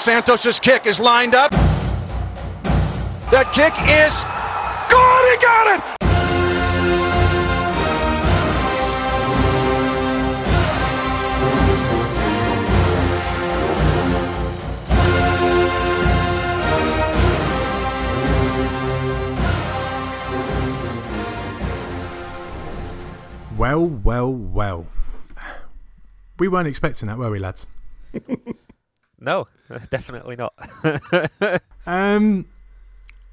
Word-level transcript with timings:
Santos's 0.00 0.58
kick 0.58 0.86
is 0.86 0.98
lined 0.98 1.34
up. 1.34 1.50
That 3.30 3.52
kick 3.52 3.74
is 3.84 4.24
good. 4.88 5.22
He 5.28 5.36
got 5.44 5.76
it. 5.76 5.84
Well, 23.58 23.86
well, 23.86 24.32
well. 24.32 24.86
We 26.38 26.48
weren't 26.48 26.68
expecting 26.68 27.08
that, 27.08 27.18
were 27.18 27.30
we, 27.30 27.38
lads? 27.38 27.66
No, 29.20 29.46
definitely 29.90 30.36
not. 30.36 30.52
Um, 31.86 32.46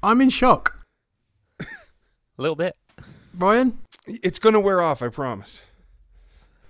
I'm 0.02 0.20
in 0.22 0.30
shock. 0.30 0.74
A 1.60 1.66
little 2.38 2.56
bit. 2.56 2.76
Ryan, 3.36 3.78
It's 4.06 4.38
going 4.38 4.54
to 4.54 4.60
wear 4.60 4.80
off, 4.80 5.02
I 5.02 5.08
promise. 5.08 5.60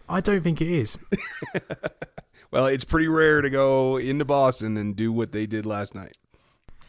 I 0.08 0.20
don't 0.20 0.42
think 0.42 0.60
it 0.60 0.68
is. 0.68 0.98
Well, 2.50 2.66
it's 2.66 2.84
pretty 2.84 3.08
rare 3.08 3.42
to 3.42 3.50
go 3.50 3.98
into 3.98 4.24
Boston 4.24 4.78
and 4.78 4.96
do 4.96 5.12
what 5.12 5.32
they 5.32 5.46
did 5.46 5.66
last 5.66 5.94
night. 5.94 6.16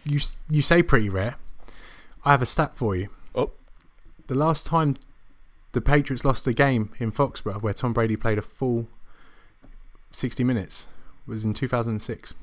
You 0.05 0.20
you 0.50 0.61
say 0.61 0.81
pretty 0.81 1.09
rare. 1.09 1.36
I 2.23 2.31
have 2.31 2.41
a 2.41 2.45
stat 2.45 2.77
for 2.77 2.95
you. 2.95 3.09
Oh, 3.36 3.52
The 4.27 4.36
last 4.36 4.66
time 4.66 4.95
the 5.73 5.81
Patriots 5.81 6.23
lost 6.23 6.48
a 6.48 6.53
game 6.53 6.91
in 7.00 7.11
Foxborough 7.11 7.61
where 7.61 7.73
Tom 7.73 7.91
Brady 7.91 8.16
played 8.16 8.38
a 8.38 8.41
full 8.41 8.88
60 10.11 10.44
minutes 10.45 10.88
was 11.29 11.45
in 11.45 11.53
2006. 11.53 12.33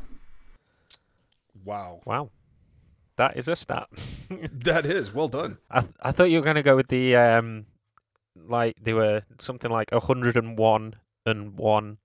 wow. 1.65 2.01
Wow. 2.05 2.31
That 3.17 3.37
is 3.37 3.49
a 3.49 3.57
stat. 3.57 3.89
That 4.53 4.85
is 4.85 5.15
well 5.15 5.29
done. 5.29 5.59
I 5.71 5.85
I 6.03 6.13
thought 6.13 6.31
you 6.31 6.39
were 6.41 6.45
going 6.45 6.57
to 6.57 6.63
go 6.63 6.75
with 6.77 6.89
the 6.89 7.15
um, 7.17 7.67
like 8.35 8.77
they 8.83 8.93
were 8.93 9.23
something 9.39 9.71
like 9.71 9.91
hundred 9.93 10.37
and 10.37 10.59
one 10.59 10.97
and 11.25 11.57
one 11.57 11.99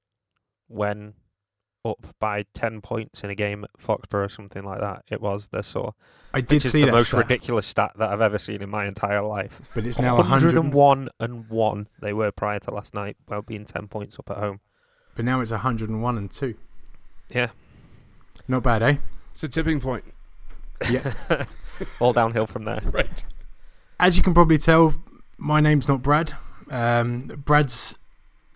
when 0.67 1.15
up 1.83 2.05
by 2.19 2.45
ten 2.53 2.79
points 2.79 3.23
in 3.23 3.31
a 3.31 3.35
game 3.35 3.63
at 3.63 3.71
Foxborough, 3.81 4.25
or 4.25 4.29
something 4.29 4.63
like 4.63 4.79
that. 4.81 5.03
It 5.09 5.19
was 5.19 5.47
the 5.47 5.63
so 5.63 5.95
I 6.33 6.41
did 6.41 6.57
which 6.57 6.65
is 6.65 6.71
see 6.71 6.85
the 6.85 6.91
most 6.91 7.07
stat, 7.07 7.17
ridiculous 7.17 7.65
stat 7.65 7.93
that 7.97 8.09
I've 8.11 8.21
ever 8.21 8.37
seen 8.37 8.61
in 8.61 8.69
my 8.69 8.85
entire 8.85 9.23
life. 9.23 9.59
but 9.73 9.87
it's 9.87 9.99
now 9.99 10.17
100 10.17 10.53
101 10.53 11.09
and 11.19 11.49
one 11.49 11.87
they 12.01 12.13
were 12.13 12.31
prior 12.31 12.59
to 12.59 12.71
last 12.71 12.93
night, 12.93 13.17
while 13.25 13.41
being 13.41 13.65
ten 13.65 13.87
points 13.87 14.17
up 14.19 14.29
at 14.29 14.37
home. 14.37 14.59
but 15.15 15.25
now 15.25 15.41
it's 15.41 15.51
101 15.51 16.17
and 16.17 16.31
2. 16.31 16.55
Yeah, 17.33 17.49
Not 18.47 18.63
bad, 18.63 18.81
eh? 18.81 18.95
It's 19.31 19.43
a 19.43 19.47
tipping 19.49 19.79
point. 19.79 20.03
Yeah. 20.89 21.13
all 21.99 22.13
downhill 22.13 22.47
from 22.47 22.65
there. 22.65 22.81
Right. 22.91 23.23
As 23.99 24.17
you 24.17 24.23
can 24.23 24.33
probably 24.33 24.57
tell, 24.57 24.95
my 25.37 25.61
name's 25.61 25.87
not 25.87 26.01
Brad. 26.01 26.33
Um, 26.71 27.27
Brad's 27.45 27.95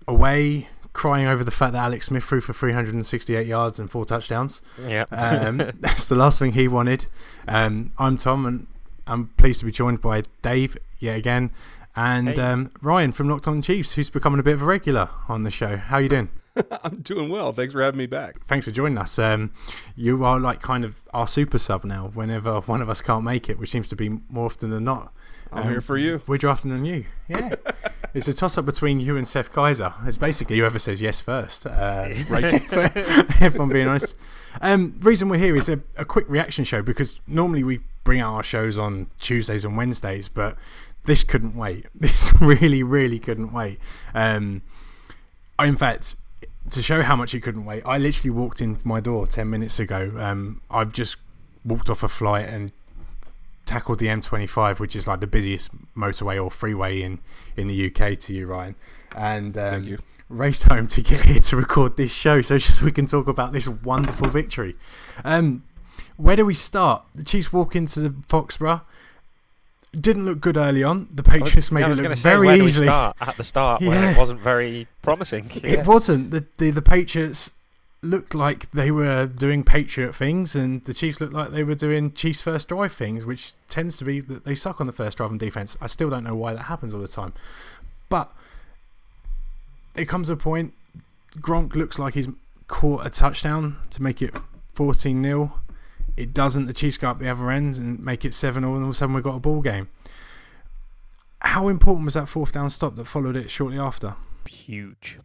away 0.08 0.68
crying 0.94 1.28
over 1.28 1.44
the 1.44 1.52
fact 1.52 1.74
that 1.74 1.84
Alex 1.84 2.08
Smith 2.08 2.24
threw 2.24 2.42
for 2.42 2.54
368 2.54 3.46
yards 3.46 3.80
and 3.80 3.90
four 3.92 4.06
touchdowns. 4.06 4.62
Yeah. 4.88 5.06
Um, 5.12 5.58
that's 5.80 6.08
the 6.08 6.16
last 6.16 6.40
thing 6.40 6.52
he 6.54 6.68
wanted. 6.68 7.06
Um, 7.48 7.92
I'm 8.00 8.18
Tom, 8.18 8.46
and 8.46 8.68
I'm 9.06 9.28
pleased 9.38 9.60
to 9.60 9.66
be 9.66 9.72
joined 9.72 10.02
by 10.02 10.24
Dave 10.42 10.78
yet 11.00 11.16
again, 11.18 11.52
and 11.96 12.30
Hey. 12.30 12.42
um, 12.42 12.72
Ryan 12.82 13.12
from 13.12 13.30
Locked 13.30 13.48
On 13.48 13.62
Chiefs, 13.62 13.92
who's 13.94 14.10
becoming 14.10 14.40
a 14.40 14.44
bit 14.44 14.54
of 14.56 14.62
a 14.62 14.66
regular 14.66 15.10
on 15.30 15.44
the 15.44 15.52
show. 15.52 15.78
How 15.78 15.98
you 16.00 16.10
doing? 16.10 16.30
I'm 16.84 16.98
doing 16.98 17.30
well. 17.30 17.52
Thanks 17.52 17.74
for 17.74 17.82
having 17.82 17.98
me 17.98 18.06
back. 18.06 18.46
Thanks 18.46 18.66
for 18.66 18.72
joining 18.72 18.98
us. 18.98 19.20
Um, 19.20 19.52
you 19.96 20.24
are 20.24 20.40
like 20.40 20.62
kind 20.62 20.86
of 20.86 21.02
our 21.14 21.28
super 21.28 21.58
sub 21.58 21.84
now. 21.84 22.12
Whenever 22.14 22.62
one 22.62 22.82
of 22.82 22.90
us 22.90 23.02
can't 23.02 23.24
make 23.24 23.50
it, 23.50 23.60
which 23.60 23.70
seems 23.70 23.90
to 23.90 23.96
be 23.96 24.10
more 24.30 24.46
often 24.46 24.70
than 24.70 24.84
not. 24.84 25.12
I'm 25.52 25.70
here 25.70 25.82
for 25.82 25.98
you. 25.98 26.22
We're 26.28 26.38
drafting 26.38 26.72
on 26.74 26.84
you. 26.84 27.06
Yeah. 27.30 27.56
it's 28.14 28.28
a 28.28 28.34
toss 28.34 28.58
up 28.58 28.66
between 28.66 29.00
you 29.00 29.16
and 29.16 29.26
Seth 29.26 29.54
Keysor. 29.54 30.06
It's 30.06 30.18
basically 30.18 30.58
whoever 30.58 30.80
says 30.80 31.02
yes 31.02 31.22
first. 31.22 31.66
Uh, 31.66 32.10
right. 32.30 32.54
if 32.54 33.60
I'm 33.60 33.70
being 33.70 33.88
honest. 33.88 34.18
Um, 34.62 34.96
reason 35.00 35.30
we're 35.30 35.38
here 35.38 35.56
is 35.56 35.70
a, 35.70 35.80
a 35.98 36.04
quick 36.04 36.26
reaction 36.28 36.66
show 36.66 36.82
because 36.82 37.20
normally 37.28 37.64
we 37.64 37.80
bring 38.04 38.20
out 38.20 38.34
our 38.34 38.44
shows 38.44 38.78
on 38.78 39.08
Tuesdays 39.20 39.64
and 39.64 39.78
Wednesdays, 39.78 40.28
but 40.28 40.58
this 41.04 41.24
couldn't 41.24 41.56
wait. 41.56 41.86
This 41.96 42.34
really, 42.42 42.84
really 42.84 43.20
couldn't 43.20 43.54
wait. 43.54 43.80
Um, 44.14 44.62
in 45.60 45.78
fact, 45.78 46.16
to 46.72 46.82
show 46.82 47.02
how 47.02 47.16
much 47.16 47.34
it 47.34 47.42
couldn't 47.42 47.66
wait, 47.66 47.84
I 47.86 47.98
literally 47.98 48.32
walked 48.32 48.62
in 48.62 48.78
my 48.84 49.00
door 49.00 49.28
10 49.28 49.50
minutes 49.50 49.80
ago. 49.80 50.12
Um, 50.18 50.62
I've 50.70 50.92
just 50.92 51.18
walked 51.64 51.90
off 51.90 52.04
a 52.04 52.08
flight 52.08 52.48
and 52.48 52.72
tackled 53.66 54.00
the 54.00 54.08
M25, 54.08 54.80
which 54.80 54.96
is 54.96 55.08
like 55.08 55.20
the 55.20 55.28
busiest 55.28 55.72
motorway 55.96 56.44
or 56.44 56.52
freeway 56.52 57.02
in, 57.02 57.20
in 57.58 57.68
the 57.68 57.88
UK 57.88 58.18
to 58.20 58.34
you, 58.34 58.48
Ryan. 58.48 58.76
And 59.16 59.58
um, 59.58 59.84
you. 59.84 59.98
raced 60.30 60.64
home 60.64 60.88
to 60.88 61.02
get 61.02 61.22
here 61.26 61.40
to 61.40 61.56
record 61.56 61.98
this 61.98 62.12
show 62.12 62.42
so 62.42 62.58
just 62.58 62.82
we 62.82 62.92
can 62.92 63.06
talk 63.06 63.28
about 63.28 63.54
this 63.54 63.68
wonderful 63.68 64.30
victory. 64.30 64.76
Um, 65.24 65.64
where 66.18 66.36
do 66.36 66.46
we 66.46 66.54
start? 66.54 67.04
The 67.14 67.24
Chiefs 67.24 67.52
walk 67.52 67.76
into 67.76 68.00
the 68.02 68.10
Foxborough. 68.10 68.82
Didn't 70.00 70.26
look 70.26 70.42
good 70.42 70.58
early 70.58 70.84
on. 70.84 71.08
The 71.14 71.24
Patriots 71.24 71.72
made 71.72 71.82
Yeah, 71.82 71.92
it 71.92 71.98
look 71.98 72.16
say, 72.18 72.30
very 72.30 72.48
where 72.48 72.62
easily. 72.62 72.88
start? 72.88 73.16
At 73.22 73.38
the 73.38 73.44
start, 73.44 73.82
Yeah. 73.82 74.12
it 74.12 74.18
wasn't 74.18 74.42
very 74.42 74.88
promising. 75.02 75.50
Yeah. 75.56 75.70
It 75.82 75.88
wasn't. 75.88 76.32
The, 76.32 76.46
the 76.58 76.72
the 76.72 76.82
Patriots 76.82 77.52
looked 78.02 78.36
like 78.36 78.70
they 78.72 78.92
were 78.92 79.26
doing 79.26 79.64
Patriot 79.64 80.14
things, 80.14 80.56
and 80.56 80.84
the 80.86 80.94
Chiefs 80.94 81.20
looked 81.22 81.34
like 81.34 81.52
they 81.52 81.64
were 81.64 81.76
doing 81.76 82.12
Chiefs 82.12 82.42
first 82.42 82.68
drive 82.68 82.92
things, 82.92 83.26
which 83.26 83.54
tends 83.68 83.98
to 83.98 84.06
be 84.06 84.20
that 84.22 84.46
they 84.46 84.54
suck 84.56 84.80
on 84.82 84.88
the 84.88 84.94
first 84.94 85.18
drive 85.18 85.32
on 85.32 85.38
defense. 85.38 85.76
I 85.82 85.88
still 85.88 86.10
don't 86.10 86.24
know 86.24 86.36
why 86.36 86.54
that 86.54 86.64
happens 86.64 86.94
all 86.94 87.02
the 87.02 87.08
time, 87.08 87.34
but 88.10 88.32
it 89.96 90.06
comes 90.06 90.30
a 90.30 90.36
point. 90.36 90.74
Gronk 91.40 91.74
looks 91.76 91.98
like 92.00 92.14
he's 92.14 92.28
caught 92.68 93.06
a 93.06 93.10
touchdown 93.10 93.78
to 93.92 94.02
make 94.04 94.22
it 94.22 94.36
14 94.74 95.22
0. 95.24 95.54
It 96.16 96.34
doesn't. 96.34 96.68
The 96.68 96.74
Chiefs 96.74 96.98
go 96.98 97.10
up 97.10 97.20
the 97.20 97.30
other 97.30 97.52
end 97.52 97.78
and 97.78 98.00
make 98.00 98.26
it 98.26 98.34
7 98.34 98.62
0, 98.62 98.74
and 98.74 98.84
all 98.84 98.90
of 98.90 98.90
a 98.90 98.94
sudden 98.94 99.16
we've 99.16 99.24
got 99.24 99.36
a 99.36 99.40
ball 99.40 99.62
game. 99.62 99.90
How 101.40 101.68
important 101.68 102.06
was 102.06 102.14
that 102.16 102.30
fourth 102.30 102.54
down 102.54 102.70
stop 102.70 102.96
that 102.96 103.06
followed 103.06 103.36
it 103.36 103.50
shortly 103.50 103.78
after? 103.78 104.16
huge, 104.48 105.20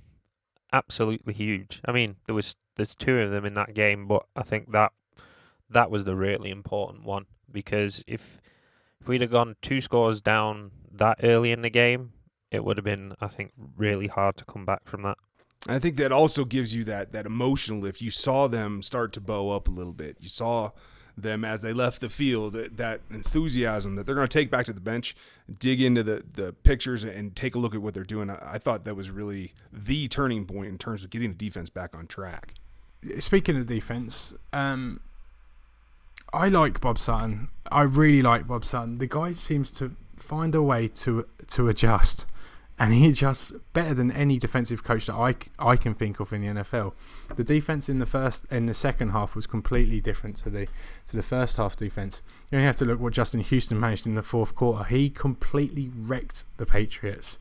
absolutely 0.73 1.33
huge. 1.33 1.81
I 1.85 1.93
mean, 1.93 2.17
there 2.27 2.35
was 2.35 2.57
there's 2.77 2.95
two 2.95 3.19
of 3.19 3.31
them 3.31 3.45
in 3.45 3.55
that 3.55 3.75
game, 3.75 4.07
but 4.07 4.27
I 4.37 4.43
think 4.43 4.73
that 4.73 4.93
that 5.69 5.91
was 5.91 6.05
the 6.05 6.17
really 6.17 6.51
important 6.51 7.05
one 7.05 7.27
because 7.51 8.03
if 8.07 8.41
if 9.01 9.09
we'd 9.09 9.21
have 9.21 9.31
gone 9.31 9.57
two 9.63 9.81
scores 9.81 10.21
down 10.21 10.73
that 10.93 11.21
early 11.23 11.53
in 11.53 11.63
the 11.63 11.71
game, 11.71 12.13
it 12.51 12.65
would 12.65 12.77
have 12.77 12.85
been 12.85 13.15
I 13.21 13.29
think 13.29 13.53
really 13.77 14.09
hard 14.09 14.37
to 14.39 14.45
come 14.45 14.65
back 14.65 14.87
from 14.87 15.03
that. 15.03 15.19
I 15.69 15.79
think 15.79 15.97
that 15.97 16.11
also 16.11 16.45
gives 16.45 16.75
you 16.75 16.85
that 16.85 17.13
that 17.13 17.27
emotional 17.27 17.81
lift. 17.81 18.01
You 18.01 18.11
saw 18.11 18.49
them 18.49 18.83
start 18.83 19.13
to 19.15 19.21
bow 19.21 19.51
up 19.51 19.69
a 19.69 19.71
little 19.71 19.93
bit. 19.93 20.17
You 20.21 20.29
saw 20.29 20.71
them 21.17 21.45
as 21.45 21.63
they 21.63 21.73
left 21.73 22.01
the 22.01 22.09
field 22.09 22.55
that, 22.55 23.01
enthusiasm 23.11 23.97
that 23.97 24.07
they're 24.07 24.15
going 24.15 24.29
to 24.29 24.39
take 24.39 24.51
back 24.51 24.67
to 24.67 24.73
the 24.73 24.81
bench, 24.81 25.15
dig 25.59 25.83
into 25.83 26.03
the 26.03 26.25
the 26.33 26.53
pictures 26.53 27.05
and 27.05 27.35
take 27.37 27.55
a 27.55 27.59
look 27.59 27.75
at 27.75 27.83
what 27.83 27.95
they're 27.95 28.05
doing. 28.05 28.31
I, 28.31 28.53
I 28.55 28.59
thought 28.59 28.85
that 28.85 28.97
was 28.97 29.11
really 29.11 29.53
the 29.73 30.09
turning 30.09 30.47
point 30.47 30.69
in 30.69 30.79
terms 30.79 31.05
of 31.05 31.11
getting 31.11 31.31
the 31.31 31.37
defense 31.37 31.69
back 31.69 31.95
on 31.95 32.07
track. 32.07 32.55
speaking 33.19 33.57
of 33.57 33.67
defense, 33.67 34.33
um, 34.53 35.01
I 36.33 36.49
like 36.49 36.81
Bob 36.81 36.99
Sutton. 36.99 37.49
I 37.71 37.83
really 37.83 38.23
like 38.23 38.47
Bob 38.47 38.65
Sutton. 38.65 38.99
The 38.99 39.07
guy 39.07 39.33
seems 39.33 39.71
to 39.73 39.95
find 40.17 40.55
a 40.55 40.63
way 40.63 40.89
to 40.89 41.27
to 41.49 41.69
adjust, 41.69 42.27
and 42.81 42.95
he 42.95 43.07
adjusts 43.09 43.53
better 43.75 43.93
than 43.93 44.11
any 44.11 44.39
defensive 44.39 44.83
coach 44.83 45.07
that 45.07 45.15
I, 45.15 45.35
I 45.59 45.77
can 45.77 45.93
think 45.93 46.19
of 46.19 46.33
in 46.33 46.41
the 46.41 46.63
NFL. 46.63 46.95
The 47.37 47.45
defense 47.45 47.91
in 47.91 47.99
the 47.99 48.07
first 48.07 48.47
in 48.51 48.65
the 48.65 48.75
second 48.75 49.11
half 49.11 49.37
was 49.37 49.47
completely 49.47 50.01
different 50.01 50.39
to 50.39 50.51
the 50.51 50.67
to 51.09 51.17
the 51.17 51.23
first 51.23 51.59
half 51.59 51.77
defense. 51.77 52.23
You 52.51 52.57
only 52.57 52.67
have 52.67 52.77
to 52.77 52.87
look 52.87 52.99
what 52.99 53.13
Justin 53.13 53.41
Houston 53.41 53.79
managed 53.79 54.07
in 54.07 54.15
the 54.15 54.23
fourth 54.23 54.55
quarter. 54.55 54.83
He 54.85 55.11
completely 55.11 55.91
wrecked 55.95 56.45
the 56.57 56.65
Patriots. 56.65 57.39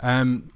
Um, 0.00 0.50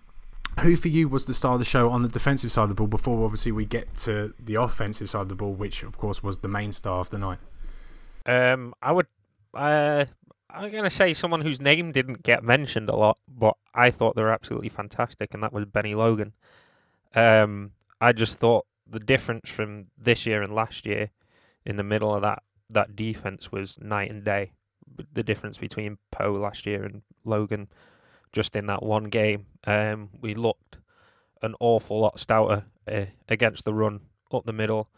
who 0.60 0.76
for 0.76 0.88
you 0.88 1.08
was 1.08 1.26
the 1.26 1.34
star 1.34 1.52
of 1.54 1.58
the 1.58 1.64
show 1.66 1.90
on 1.90 2.02
the 2.02 2.08
defensive 2.08 2.50
side 2.50 2.64
of 2.64 2.68
the 2.70 2.74
ball 2.74 2.86
before 2.86 3.24
obviously 3.24 3.52
we 3.52 3.66
get 3.66 3.94
to 3.96 4.32
the 4.38 4.54
offensive 4.54 5.10
side 5.10 5.22
of 5.22 5.28
the 5.28 5.34
ball, 5.34 5.52
which 5.52 5.82
of 5.82 5.98
course 5.98 6.22
was 6.22 6.38
the 6.38 6.48
main 6.48 6.72
star 6.72 7.00
of 7.00 7.10
the 7.10 7.18
night? 7.18 7.38
Um, 8.24 8.74
I 8.80 8.92
would. 8.92 9.06
Uh, 9.52 10.06
I'm 10.54 10.70
going 10.70 10.84
to 10.84 10.90
say 10.90 11.14
someone 11.14 11.40
whose 11.40 11.60
name 11.60 11.92
didn't 11.92 12.22
get 12.22 12.44
mentioned 12.44 12.88
a 12.88 12.96
lot, 12.96 13.18
but 13.26 13.56
I 13.74 13.90
thought 13.90 14.16
they 14.16 14.22
were 14.22 14.32
absolutely 14.32 14.68
fantastic, 14.68 15.32
and 15.32 15.42
that 15.42 15.52
was 15.52 15.64
Bennie 15.64 15.94
Logan. 15.94 16.34
Um, 17.14 17.72
I 18.00 18.12
just 18.12 18.38
thought 18.38 18.66
the 18.86 19.00
difference 19.00 19.48
from 19.48 19.86
this 19.96 20.26
year 20.26 20.42
and 20.42 20.54
last 20.54 20.84
year 20.84 21.10
in 21.64 21.76
the 21.76 21.82
middle 21.82 22.14
of 22.14 22.22
that 22.22 22.42
that 22.70 22.96
defense 22.96 23.52
was 23.52 23.76
night 23.80 24.10
and 24.10 24.24
day. 24.24 24.52
The 25.12 25.22
difference 25.22 25.58
between 25.58 25.98
Poe 26.10 26.32
last 26.32 26.66
year 26.66 26.84
and 26.84 27.02
Logan, 27.24 27.68
just 28.32 28.56
in 28.56 28.66
that 28.66 28.82
one 28.82 29.04
game, 29.04 29.46
um, 29.66 30.10
we 30.20 30.34
looked 30.34 30.78
an 31.42 31.54
awful 31.60 32.00
lot 32.00 32.18
stouter 32.18 32.64
uh, 32.90 33.06
against 33.28 33.64
the 33.64 33.74
run 33.74 34.00
up 34.32 34.44
the 34.44 34.52
middle. 34.52 34.90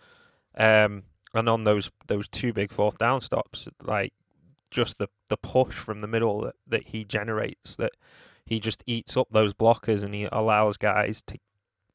Um, 0.57 1.05
and 1.33 1.49
on 1.49 1.65
those 1.65 1.91
those 2.07 2.29
two 2.29 2.53
big 2.53 2.73
fourth 2.73 2.99
down 2.99 3.21
stops, 3.21 3.69
like 3.83 4.13
just 4.75 4.99
the 4.99 5.09
the 5.29 5.37
push 5.37 5.75
from 5.75 6.01
the 6.01 6.07
middle 6.07 6.43
that, 6.43 6.57
that 6.67 6.89
he 6.89 7.05
generates, 7.05 7.77
that 7.77 7.93
he 8.45 8.61
just 8.61 8.83
eats 8.87 9.17
up 9.17 9.29
those 9.31 9.55
blockers 9.55 10.03
and 10.03 10.15
he 10.15 10.29
allows 10.31 10.77
guys 10.77 11.23
to 11.29 11.39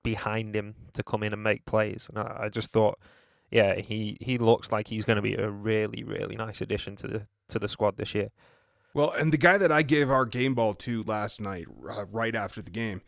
behind 0.02 0.56
him 0.56 0.76
to 0.94 1.04
come 1.04 1.22
in 1.22 1.34
and 1.34 1.44
make 1.44 1.66
plays. 1.66 2.08
And 2.10 2.18
I, 2.18 2.44
I 2.44 2.50
just 2.50 2.72
thought, 2.72 2.98
yeah, 3.52 3.76
he, 3.76 4.18
he 4.22 4.38
looks 4.38 4.72
like 4.72 4.88
he's 4.88 5.04
going 5.04 5.18
to 5.18 5.22
be 5.22 5.36
a 5.36 5.50
really 5.50 6.04
really 6.04 6.36
nice 6.36 6.62
addition 6.62 6.96
to 6.98 7.08
the 7.08 7.28
to 7.50 7.60
the 7.60 7.68
squad 7.68 7.98
this 7.98 8.16
year. 8.16 8.30
Well, 8.94 9.12
and 9.12 9.32
the 9.32 9.38
guy 9.38 9.58
that 9.58 9.72
I 9.72 9.84
gave 9.84 10.10
our 10.10 10.26
game 10.26 10.56
ball 10.56 10.74
to 10.76 11.04
last 11.04 11.40
night, 11.40 11.68
uh, 11.88 12.06
right 12.06 12.36
after 12.36 12.62
the 12.62 12.72
game, 12.72 13.02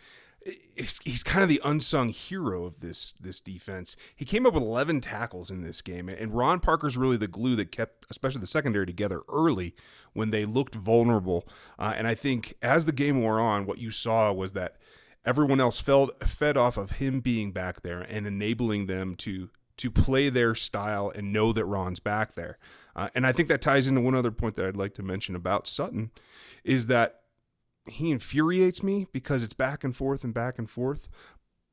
he's, 0.76 1.24
kind 1.24 1.44
of 1.44 1.50
the 1.50 1.62
unsung 1.64 2.10
hero 2.10 2.66
of 2.66 2.80
this 2.80 3.14
this 3.14 3.40
defense. 3.40 3.96
He 4.16 4.26
came 4.26 4.46
up 4.46 4.54
with 4.54 4.64
11 4.64 5.02
tackles 5.02 5.52
in 5.52 5.62
this 5.62 5.82
game, 5.82 6.10
and 6.10 6.34
Ron 6.34 6.60
Parker's 6.60 6.98
really 6.98 7.18
the 7.18 7.28
glue 7.28 7.56
that 7.58 7.72
kept, 7.72 8.06
especially 8.10 8.42
the 8.42 8.48
secondary, 8.48 8.86
together 8.86 9.22
early 9.30 9.76
when 10.14 10.30
they 10.30 10.46
looked 10.46 10.76
vulnerable. 10.76 11.48
Uh, 11.78 11.94
and 11.96 12.08
I 12.08 12.16
think 12.16 12.56
as 12.62 12.86
the 12.86 12.92
game 12.92 13.22
wore 13.22 13.40
on, 13.40 13.66
what 13.66 13.78
you 13.78 13.92
saw 13.92 14.32
was 14.34 14.54
that 14.54 14.78
everyone 15.26 15.62
else 15.62 15.80
felt 15.80 16.28
fed 16.28 16.58
off 16.58 16.78
of 16.78 16.92
him 16.92 17.20
being 17.20 17.52
back 17.52 17.82
there 17.82 18.02
and 18.02 18.26
enabling 18.26 18.88
them 18.88 19.16
to 19.16 19.50
to 19.78 19.90
play 19.90 20.30
their 20.30 20.54
style 20.54 21.12
and 21.16 21.34
know 21.34 21.54
that 21.54 21.66
Ron's 21.66 22.00
back 22.00 22.36
there. 22.36 22.58
Uh, 22.96 23.10
and 23.16 23.26
I 23.26 23.32
think 23.32 23.48
that 23.48 23.62
ties 23.62 23.88
into 23.88 24.02
one 24.02 24.16
other 24.16 24.32
point 24.32 24.56
that 24.56 24.66
I'd 24.66 24.76
like 24.76 24.94
to 24.96 25.04
mention 25.04 25.36
about 25.36 25.66
Sutton 25.66 26.12
is 26.64 26.88
that 26.88 27.21
he 27.86 28.12
infuriates 28.12 28.84
me 28.84 29.08
because 29.12 29.44
it's 29.44 29.54
back 29.54 29.84
and 29.84 29.96
forth 29.96 30.24
and 30.24 30.34
back 30.34 30.58
and 30.58 30.70
forth. 30.70 31.10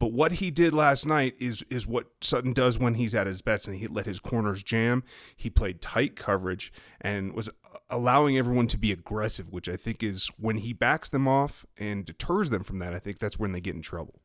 But 0.01 0.13
what 0.13 0.33
he 0.33 0.51
did 0.53 0.73
last 0.73 1.07
night 1.07 1.35
is 1.41 1.63
is 1.71 1.87
what 1.87 2.07
Sutton 2.21 2.53
does 2.53 2.79
when 2.79 2.95
he's 2.95 3.17
at 3.17 3.27
his 3.27 3.43
best, 3.43 3.67
and 3.67 3.77
he 3.77 3.89
let 3.89 4.07
his 4.07 4.21
corners 4.21 4.63
jam. 4.63 5.03
He 5.37 5.51
played 5.51 5.81
tight 5.81 6.15
coverage 6.15 6.73
and 7.01 7.33
was 7.33 7.51
allowing 7.91 8.39
everyone 8.39 8.69
to 8.69 8.79
be 8.79 8.93
aggressive, 8.93 9.51
which 9.53 9.69
I 9.69 9.75
think 9.75 10.05
is 10.05 10.31
when 10.39 10.59
he 10.59 10.73
backs 10.73 11.09
them 11.09 11.27
off 11.27 11.67
and 11.77 12.05
deters 12.05 12.51
them 12.51 12.63
from 12.63 12.79
that. 12.79 12.95
I 12.95 13.01
think 13.01 13.19
that's 13.19 13.39
when 13.39 13.51
they 13.51 13.61
get 13.61 13.75
in 13.75 13.83
trouble. 13.83 14.21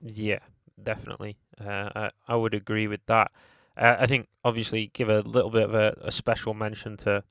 Yeah, 0.00 0.40
definitely. 0.82 1.36
Uh, 1.64 1.90
I 1.94 2.10
I 2.26 2.34
would 2.34 2.54
agree 2.54 2.88
with 2.88 3.06
that. 3.06 3.30
Uh, 3.76 3.96
I 4.00 4.06
think 4.06 4.26
obviously 4.44 4.88
give 4.88 5.08
a 5.08 5.20
little 5.20 5.50
bit 5.50 5.62
of 5.62 5.74
a, 5.74 5.96
a 6.02 6.10
special 6.10 6.54
mention 6.54 6.96
to 6.98 7.22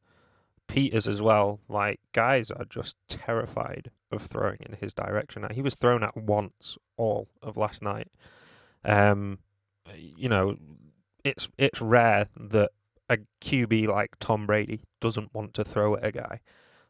Peters 0.67 1.07
as 1.07 1.21
well, 1.21 1.59
like 1.67 1.99
guys 2.13 2.51
are 2.51 2.65
just 2.65 2.95
terrified 3.07 3.91
of 4.11 4.23
throwing 4.23 4.59
in 4.61 4.77
his 4.79 4.93
direction. 4.93 5.41
Now 5.41 5.49
He 5.51 5.61
was 5.61 5.75
thrown 5.75 6.03
at 6.03 6.15
once 6.15 6.77
all 6.97 7.27
of 7.41 7.57
last 7.57 7.81
night. 7.81 8.07
Um, 8.83 9.39
you 9.93 10.29
know, 10.29 10.57
it's 11.23 11.49
it's 11.57 11.81
rare 11.81 12.27
that 12.37 12.71
a 13.09 13.19
QB 13.41 13.87
like 13.87 14.11
Tom 14.19 14.45
Brady 14.45 14.81
doesn't 15.01 15.33
want 15.33 15.53
to 15.55 15.63
throw 15.63 15.95
at 15.95 16.05
a 16.05 16.11
guy. 16.11 16.39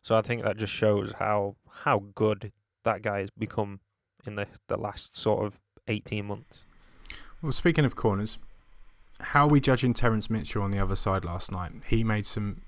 So 0.02 0.18
I 0.18 0.22
think 0.22 0.44
that 0.44 0.58
just 0.58 0.74
shows 0.74 1.14
how 1.20 1.56
how 1.84 2.04
good 2.16 2.52
that 2.84 3.02
guy 3.02 3.20
has 3.20 3.30
become 3.32 3.80
in 4.26 4.36
the 4.36 4.48
the 4.68 4.78
last 4.78 5.16
sort 5.16 5.46
of 5.46 5.60
eighteen 5.88 6.26
months. 6.26 6.66
Well, 7.42 7.52
speaking 7.52 7.86
of 7.86 7.96
corners, 7.96 8.38
how 9.20 9.46
are 9.46 9.50
we 9.50 9.60
judging 9.60 9.94
Terrance 9.94 10.30
Mitchell 10.30 10.64
on 10.64 10.72
the 10.72 10.80
other 10.80 10.96
side 10.96 11.26
last 11.26 11.52
night? 11.52 11.72
He 11.88 12.04
made 12.04 12.26
some 12.26 12.62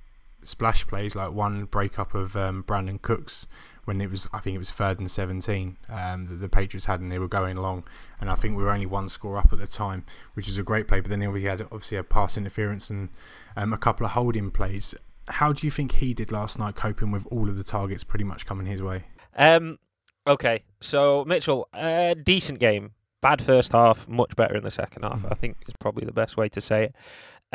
splash 0.48 0.86
plays, 0.88 1.16
like 1.16 1.32
one 1.32 1.66
breakup 1.66 2.14
of 2.14 2.36
um, 2.36 2.64
Brandin 2.64 3.02
Cooks 3.02 3.48
when 3.86 4.02
it 4.02 4.10
was, 4.10 4.28
I 4.34 4.40
think 4.40 4.56
it 4.56 4.60
was 4.60 4.72
third 4.72 5.00
and 5.00 5.10
17 5.10 5.78
um, 5.90 6.28
that 6.28 6.36
the 6.36 6.50
Patriots 6.50 6.86
had, 6.86 7.00
and 7.00 7.12
they 7.12 7.20
were 7.20 7.28
going 7.28 7.58
along. 7.58 7.86
And 8.20 8.30
I 8.30 8.36
think 8.36 8.58
we 8.58 8.64
were 8.64 8.72
only 8.72 8.88
one 8.88 9.08
score 9.08 9.38
up 9.38 9.54
at 9.54 9.60
the 9.60 9.68
time, 9.68 10.04
which 10.34 10.48
was 10.48 10.58
a 10.58 10.64
great 10.64 10.88
play. 10.88 11.00
But 11.00 11.12
then 11.12 11.32
we 11.32 11.44
had 11.44 11.62
obviously 11.62 11.98
a 11.98 12.04
pass 12.04 12.36
interference 12.36 12.90
and 12.90 13.10
um, 13.56 13.74
a 13.74 13.78
couple 13.78 14.06
of 14.06 14.12
holding 14.14 14.52
plays. 14.52 14.96
How 15.28 15.54
do 15.54 15.66
you 15.66 15.72
think 15.72 15.94
he 15.94 16.14
did 16.14 16.32
last 16.32 16.60
night, 16.60 16.76
coping 16.76 17.12
with 17.12 17.26
all 17.28 17.48
of 17.48 17.58
the 17.58 17.64
targets 17.64 18.04
pretty 18.04 18.26
much 18.26 18.46
coming 18.46 18.66
his 18.66 18.82
way? 18.82 19.04
Um, 19.36 19.80
okay, 20.28 20.64
so 20.82 21.24
Mitchell, 21.26 21.68
uh, 21.74 22.16
decent 22.16 22.60
game. 22.60 22.92
Bad 23.22 23.42
first 23.42 23.72
half, 23.72 24.08
much 24.08 24.36
better 24.36 24.56
in 24.56 24.64
the 24.64 24.72
second 24.72 25.04
half. 25.04 25.20
Mm-hmm. 25.20 25.28
I 25.32 25.36
think 25.36 25.58
is 25.68 25.74
probably 25.80 26.06
the 26.06 26.12
best 26.12 26.38
way 26.38 26.50
to 26.50 26.62
say 26.62 26.86
it. 26.86 26.96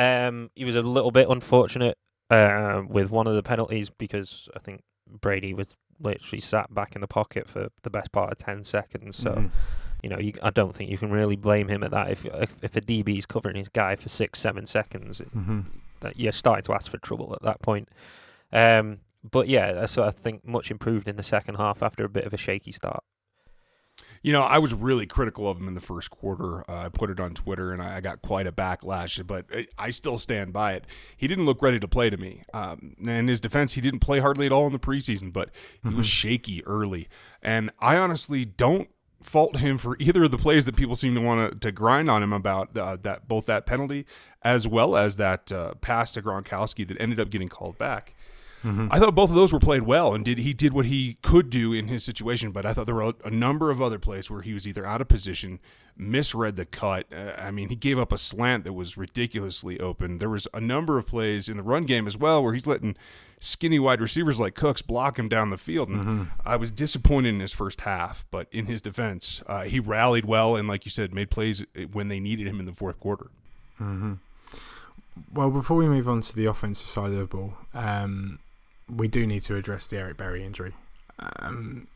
Um, 0.01 0.51
he 0.55 0.65
was 0.65 0.77
a 0.77 0.83
little 0.83 1.11
bit 1.11 1.29
unfortunate 1.29 1.99
uh, 2.31 2.83
with 2.89 3.11
one 3.11 3.27
of 3.27 3.35
the 3.35 3.43
penalties 3.43 3.91
because 3.91 4.49
I 4.55 4.59
think 4.59 4.83
Brady 5.07 5.53
was 5.53 5.77
literally 5.99 6.41
sat 6.41 6.73
back 6.73 6.95
in 6.95 7.01
the 7.01 7.07
pocket 7.07 7.49
for 7.49 7.69
the 7.83 7.91
best 7.91 8.13
part 8.13 8.33
of 8.33 8.39
10 8.39 8.65
seconds. 8.65 9.17
So, 9.17 9.31
mm-hmm. 9.31 9.47
you 10.03 10.11
know, 10.11 10.19
you, 10.19 10.33
I 10.43 10.51
don't 10.51 10.75
think 10.75 10.91
you 10.91 10.99
can 10.99 11.11
really 11.11 11.37
blame 11.37 11.69
him 11.69 11.83
at 11.83 11.91
that. 11.91 12.11
If 12.11 12.25
if, 12.25 12.57
if 12.63 12.77
a 12.77 12.81
DB 12.81 13.19
is 13.19 13.27
covering 13.27 13.57
his 13.57 13.69
guy 13.69 13.97
for 13.97 14.09
six, 14.09 14.39
seven 14.41 14.67
seconds, 14.67 15.21
mm-hmm. 15.21 15.61
that 16.01 16.19
you're 16.19 16.33
starting 16.33 16.65
to 16.65 16.75
ask 16.75 16.91
for 16.91 16.99
trouble 16.99 17.35
at 17.35 17.43
that 17.43 17.61
point. 17.61 17.89
Um, 18.53 19.01
but 19.29 19.49
yeah, 19.49 19.85
so 19.87 20.03
I 20.03 20.11
think 20.11 20.47
much 20.47 20.71
improved 20.71 21.07
in 21.07 21.17
the 21.17 21.23
second 21.23 21.57
half 21.57 21.83
after 21.83 22.05
a 22.05 22.09
bit 22.09 22.25
of 22.25 22.33
a 22.33 22.39
shaky 22.39 22.73
start. 22.73 23.05
You 24.23 24.33
know, 24.33 24.43
I 24.43 24.59
was 24.59 24.75
really 24.75 25.07
critical 25.07 25.49
of 25.49 25.59
him 25.59 25.67
in 25.67 25.75
the 25.75 25.81
first 25.81 26.11
quarter. 26.11 26.71
Uh, 26.71 26.85
I 26.85 26.89
put 26.91 27.09
it 27.11 27.19
on 27.19 27.33
Twitter, 27.33 27.73
and 27.73 27.81
I 27.81 28.01
got 28.01 28.21
quite 28.21 28.47
a 28.47 28.53
backlash. 28.53 29.27
But 29.27 29.47
I 29.79 29.91
still 29.91 30.19
stand 30.19 30.53
by 30.53 30.75
it. 30.75 30.85
He 31.17 31.27
didn't 31.27 31.47
look 31.47 31.63
ready 31.63 31.81
to 31.81 31.89
play 31.89 32.11
to 32.11 32.17
me. 32.17 32.43
Um, 32.53 32.95
in 33.01 33.29
his 33.29 33.41
defense, 33.41 33.73
he 33.73 33.81
didn't 33.81 34.01
play 34.01 34.21
hardly 34.21 34.47
at 34.47 34.53
all 34.53 34.67
in 34.67 34.73
the 34.73 34.79
preseason, 34.79 35.33
but 35.33 35.51
he 35.83 35.89
mm-hmm. 35.89 35.97
was 35.97 36.07
shaky 36.07 36.65
early. 36.67 37.09
And 37.43 37.71
I 37.81 37.97
honestly 37.97 38.45
don't 38.45 38.91
fault 39.23 39.57
him 39.57 39.77
for 39.79 39.97
either 40.01 40.25
of 40.25 40.31
the 40.31 40.39
plays 40.39 40.65
that 40.65 40.77
people 40.77 40.97
seem 40.97 41.15
to 41.15 41.21
want 41.21 41.61
to 41.61 41.73
grind 41.73 42.11
on 42.11 42.23
him 42.23 42.33
about 42.33 42.77
uh, 42.77 42.97
that 43.03 43.29
both 43.29 43.47
that 43.47 43.67
penalty 43.67 44.07
as 44.43 44.67
well 44.67 44.97
as 44.97 45.17
that 45.17 45.53
uh, 45.53 45.75
pass 45.75 46.11
to 46.13 46.23
Gronkowski 46.23 46.87
that 46.89 46.99
ended 47.01 47.21
up 47.21 47.31
getting 47.31 47.49
called 47.49 47.77
back. 47.77 48.15
Mm-hmm. 48.65 48.89
I 48.91 48.99
thought 48.99 49.15
both 49.15 49.31
of 49.31 49.37
those 49.37 49.53
were 49.53 49.59
played 49.59 49.83
well, 49.83 50.15
and 50.15 50.25
did 50.25 50.39
he 50.39 50.53
did 50.53 50.73
what 50.73 50.87
he 50.87 51.17
could 51.23 51.49
do 51.49 51.73
in 51.73 51.89
his 51.89 52.05
situation. 52.05 52.51
But 52.51 52.67
I 52.67 52.75
thought 52.75 52.87
there 52.87 52.95
were 52.95 53.15
a, 53.25 53.31
number 53.31 53.71
of 53.71 53.81
other 53.81 53.99
plays 53.99 54.31
where 54.31 54.43
he 54.43 54.53
was 54.53 54.69
either 54.69 54.87
out 54.87 55.01
of 55.01 55.09
position, 55.09 55.61
misread 55.97 56.57
the 56.57 56.67
cut. 56.67 57.07
Uh, 57.13 57.33
I 57.39 57.51
mean, 57.51 57.71
he 57.71 57.77
gave 57.77 57.99
up 57.99 58.13
a 58.13 58.19
slant 58.19 58.65
that 58.65 58.75
was 58.75 58.97
ridiculously 58.97 59.81
open. 59.81 60.19
There 60.19 60.29
was 60.29 60.47
a 60.53 60.61
number 60.61 60.99
of 60.99 61.07
plays 61.07 61.49
in 61.49 61.57
the 61.57 61.63
run 61.63 61.85
game 61.85 62.07
as 62.07 62.19
well 62.19 62.43
where 62.43 62.53
he's 62.53 62.67
letting 62.67 62.97
skinny 63.39 63.79
wide 63.79 64.03
receivers 64.03 64.39
like 64.39 64.55
Cooks 64.55 64.83
block 64.83 65.19
him 65.19 65.29
down 65.29 65.49
the 65.49 65.57
field. 65.57 65.89
And 65.89 66.05
mm-hmm. 66.05 66.25
I 66.45 66.57
was 66.57 66.71
disappointed 66.71 67.31
in 67.31 67.41
his 67.41 67.55
first 67.55 67.81
half, 67.81 68.27
but 68.31 68.47
in 68.53 68.67
his 68.67 68.83
defense, 68.83 69.43
uh, 69.47 69.63
he 69.63 69.81
rallied 69.81 70.27
well 70.27 70.57
and, 70.57 70.69
like 70.69 70.85
you 70.85 70.91
said, 70.91 71.15
made 71.15 71.31
plays 71.31 71.65
when 71.93 72.09
they 72.09 72.21
needed 72.21 72.47
him 72.47 72.61
in 72.61 72.67
the 72.67 72.75
fourth 72.75 73.01
quarter. 73.01 73.29
Mm-hmm. 73.81 74.15
Well, 75.33 75.51
before 75.51 75.77
we 75.77 75.89
move 75.89 76.09
on 76.09 76.21
to 76.21 76.37
the 76.37 76.47
offensive 76.47 76.89
side 76.89 77.11
of 77.11 77.17
the 77.17 77.25
ball, 77.25 77.55
um, 77.75 78.39
we 78.97 79.09
do 79.09 79.27
need 79.27 79.43
to 79.43 79.57
address 79.57 79.87
the 79.87 79.99
Eric 79.99 80.17
Berry 80.17 80.45
injury. 80.45 80.73
Um, 81.19 81.87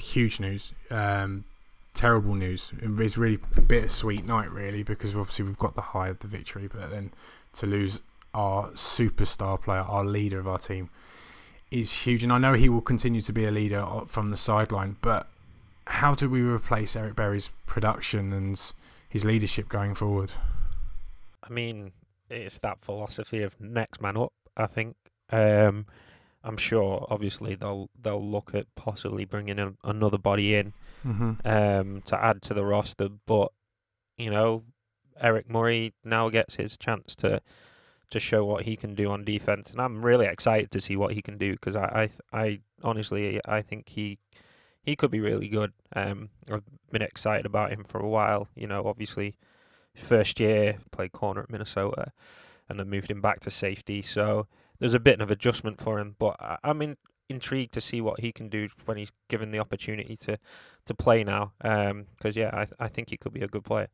huge 0.00 0.40
news. 0.40 0.72
Um, 0.90 1.44
terrible 1.94 2.34
news. 2.34 2.72
It's 2.80 3.16
really 3.16 3.38
a 3.56 3.60
bittersweet 3.60 4.26
night, 4.26 4.50
really, 4.50 4.82
because 4.82 5.14
obviously 5.14 5.44
we've 5.44 5.58
got 5.58 5.74
the 5.74 5.80
high 5.80 6.08
of 6.08 6.18
the 6.20 6.28
victory, 6.28 6.68
but 6.72 6.90
then 6.90 7.10
to 7.54 7.66
lose 7.66 8.00
our 8.34 8.68
superstar 8.70 9.60
player, 9.60 9.80
our 9.80 10.04
leader 10.04 10.38
of 10.38 10.46
our 10.46 10.58
team, 10.58 10.90
is 11.70 11.92
huge. 11.92 12.22
And 12.22 12.32
I 12.32 12.38
know 12.38 12.54
he 12.54 12.68
will 12.68 12.80
continue 12.80 13.20
to 13.22 13.32
be 13.32 13.46
a 13.46 13.50
leader 13.50 13.84
from 14.06 14.30
the 14.30 14.36
sideline, 14.36 14.96
but 15.00 15.26
how 15.86 16.14
do 16.14 16.28
we 16.28 16.42
replace 16.42 16.94
Eric 16.94 17.16
Berry's 17.16 17.50
production 17.66 18.32
and 18.32 18.72
his 19.08 19.24
leadership 19.24 19.68
going 19.68 19.94
forward? 19.94 20.32
I 21.42 21.52
mean, 21.52 21.92
it's 22.30 22.58
that 22.58 22.78
philosophy 22.80 23.42
of 23.42 23.58
next 23.60 24.00
man 24.00 24.16
up. 24.16 24.32
I 24.56 24.66
think 24.66 24.96
um, 25.30 25.86
I'm 26.44 26.56
sure, 26.56 27.06
obviously, 27.10 27.54
they'll 27.54 27.90
they'll 28.00 28.24
look 28.24 28.52
at 28.54 28.66
possibly 28.74 29.24
bringing 29.24 29.58
a, 29.58 29.72
another 29.84 30.18
body 30.18 30.54
in 30.54 30.72
mm-hmm. 31.06 31.32
um, 31.44 32.02
to 32.02 32.22
add 32.22 32.42
to 32.42 32.54
the 32.54 32.64
roster. 32.64 33.08
But 33.26 33.52
you 34.16 34.30
know, 34.30 34.64
Eric 35.20 35.50
Murray 35.50 35.94
now 36.04 36.28
gets 36.28 36.56
his 36.56 36.76
chance 36.76 37.16
to 37.16 37.42
to 38.10 38.20
show 38.20 38.44
what 38.44 38.64
he 38.64 38.76
can 38.76 38.94
do 38.94 39.10
on 39.10 39.24
defense, 39.24 39.70
and 39.70 39.80
I'm 39.80 40.04
really 40.04 40.26
excited 40.26 40.70
to 40.70 40.80
see 40.80 40.96
what 40.96 41.12
he 41.12 41.22
can 41.22 41.38
do 41.38 41.52
because 41.52 41.76
I, 41.76 42.10
I 42.32 42.38
I 42.40 42.60
honestly 42.82 43.40
I 43.44 43.60
think 43.62 43.90
he 43.90 44.18
he 44.82 44.96
could 44.96 45.10
be 45.10 45.20
really 45.20 45.48
good. 45.48 45.72
Um, 45.94 46.30
I've 46.50 46.62
been 46.90 47.02
excited 47.02 47.46
about 47.46 47.70
him 47.70 47.84
for 47.84 47.98
a 47.98 48.08
while. 48.08 48.48
You 48.54 48.66
know, 48.66 48.86
obviously, 48.86 49.34
first 49.94 50.40
year 50.40 50.78
played 50.92 51.12
corner 51.12 51.42
at 51.42 51.50
Minnesota, 51.50 52.12
and 52.68 52.78
then 52.78 52.88
moved 52.88 53.10
him 53.10 53.20
back 53.20 53.40
to 53.40 53.50
safety. 53.50 54.02
So 54.02 54.46
there's 54.80 54.94
a 54.94 55.00
bit 55.00 55.20
of 55.20 55.30
adjustment 55.30 55.80
for 55.80 55.98
him. 55.98 56.16
But 56.18 56.36
I'm 56.62 56.82
in, 56.82 56.96
intrigued 57.28 57.74
to 57.74 57.80
see 57.80 58.00
what 58.00 58.20
he 58.20 58.32
can 58.32 58.48
do 58.48 58.68
when 58.84 58.96
he's 58.96 59.12
given 59.28 59.50
the 59.50 59.58
opportunity 59.58 60.16
to 60.16 60.38
to 60.86 60.94
play 60.94 61.24
now. 61.24 61.52
Because 61.58 61.90
um, 61.90 62.06
yeah, 62.34 62.50
I 62.52 62.84
I 62.84 62.88
think 62.88 63.10
he 63.10 63.16
could 63.16 63.32
be 63.32 63.42
a 63.42 63.48
good 63.48 63.64
player. 63.64 63.88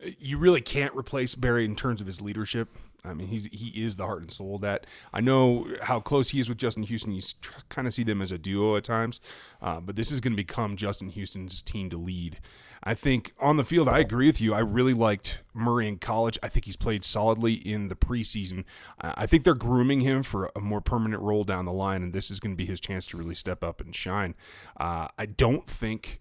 You 0.00 0.38
really 0.38 0.60
can't 0.60 0.94
replace 0.94 1.34
Berry 1.34 1.64
in 1.64 1.76
terms 1.76 2.00
of 2.00 2.06
his 2.06 2.20
leadership. 2.20 2.68
I 3.04 3.12
mean, 3.12 3.28
he's 3.28 3.46
he 3.46 3.84
is 3.84 3.96
the 3.96 4.06
heart 4.06 4.22
and 4.22 4.30
soul 4.30 4.56
of 4.56 4.62
that. 4.62 4.86
I 5.12 5.20
know 5.20 5.66
how 5.82 6.00
close 6.00 6.30
he 6.30 6.40
is 6.40 6.48
with 6.48 6.58
Justin 6.58 6.84
Houston. 6.84 7.12
You 7.12 7.20
kind 7.68 7.86
of 7.86 7.92
see 7.92 8.02
them 8.02 8.22
as 8.22 8.32
a 8.32 8.38
duo 8.38 8.76
at 8.76 8.84
times, 8.84 9.20
uh, 9.60 9.80
but 9.80 9.94
this 9.94 10.10
is 10.10 10.20
going 10.20 10.32
to 10.32 10.36
become 10.36 10.76
Justin 10.76 11.10
Houston's 11.10 11.60
team 11.60 11.90
to 11.90 11.98
lead. 11.98 12.40
I 12.86 12.94
think 12.94 13.32
on 13.40 13.56
the 13.56 13.64
field, 13.64 13.88
I 13.88 13.98
agree 13.98 14.26
with 14.26 14.42
you. 14.42 14.52
I 14.52 14.58
really 14.60 14.92
liked 14.92 15.42
Murray 15.54 15.88
in 15.88 15.96
college. 15.96 16.38
I 16.42 16.48
think 16.48 16.66
he's 16.66 16.76
played 16.76 17.02
solidly 17.02 17.54
in 17.54 17.88
the 17.88 17.94
preseason. 17.94 18.64
I 19.00 19.24
think 19.26 19.44
they're 19.44 19.54
grooming 19.54 20.00
him 20.00 20.22
for 20.22 20.50
a 20.54 20.60
more 20.60 20.82
permanent 20.82 21.22
role 21.22 21.44
down 21.44 21.64
the 21.64 21.72
line, 21.72 22.02
and 22.02 22.12
this 22.12 22.30
is 22.30 22.40
going 22.40 22.52
to 22.52 22.56
be 22.56 22.66
his 22.66 22.80
chance 22.80 23.06
to 23.06 23.16
really 23.16 23.34
step 23.34 23.64
up 23.64 23.80
and 23.80 23.94
shine. 23.94 24.34
Uh, 24.78 25.08
I 25.18 25.24
don't 25.24 25.66
think 25.66 26.20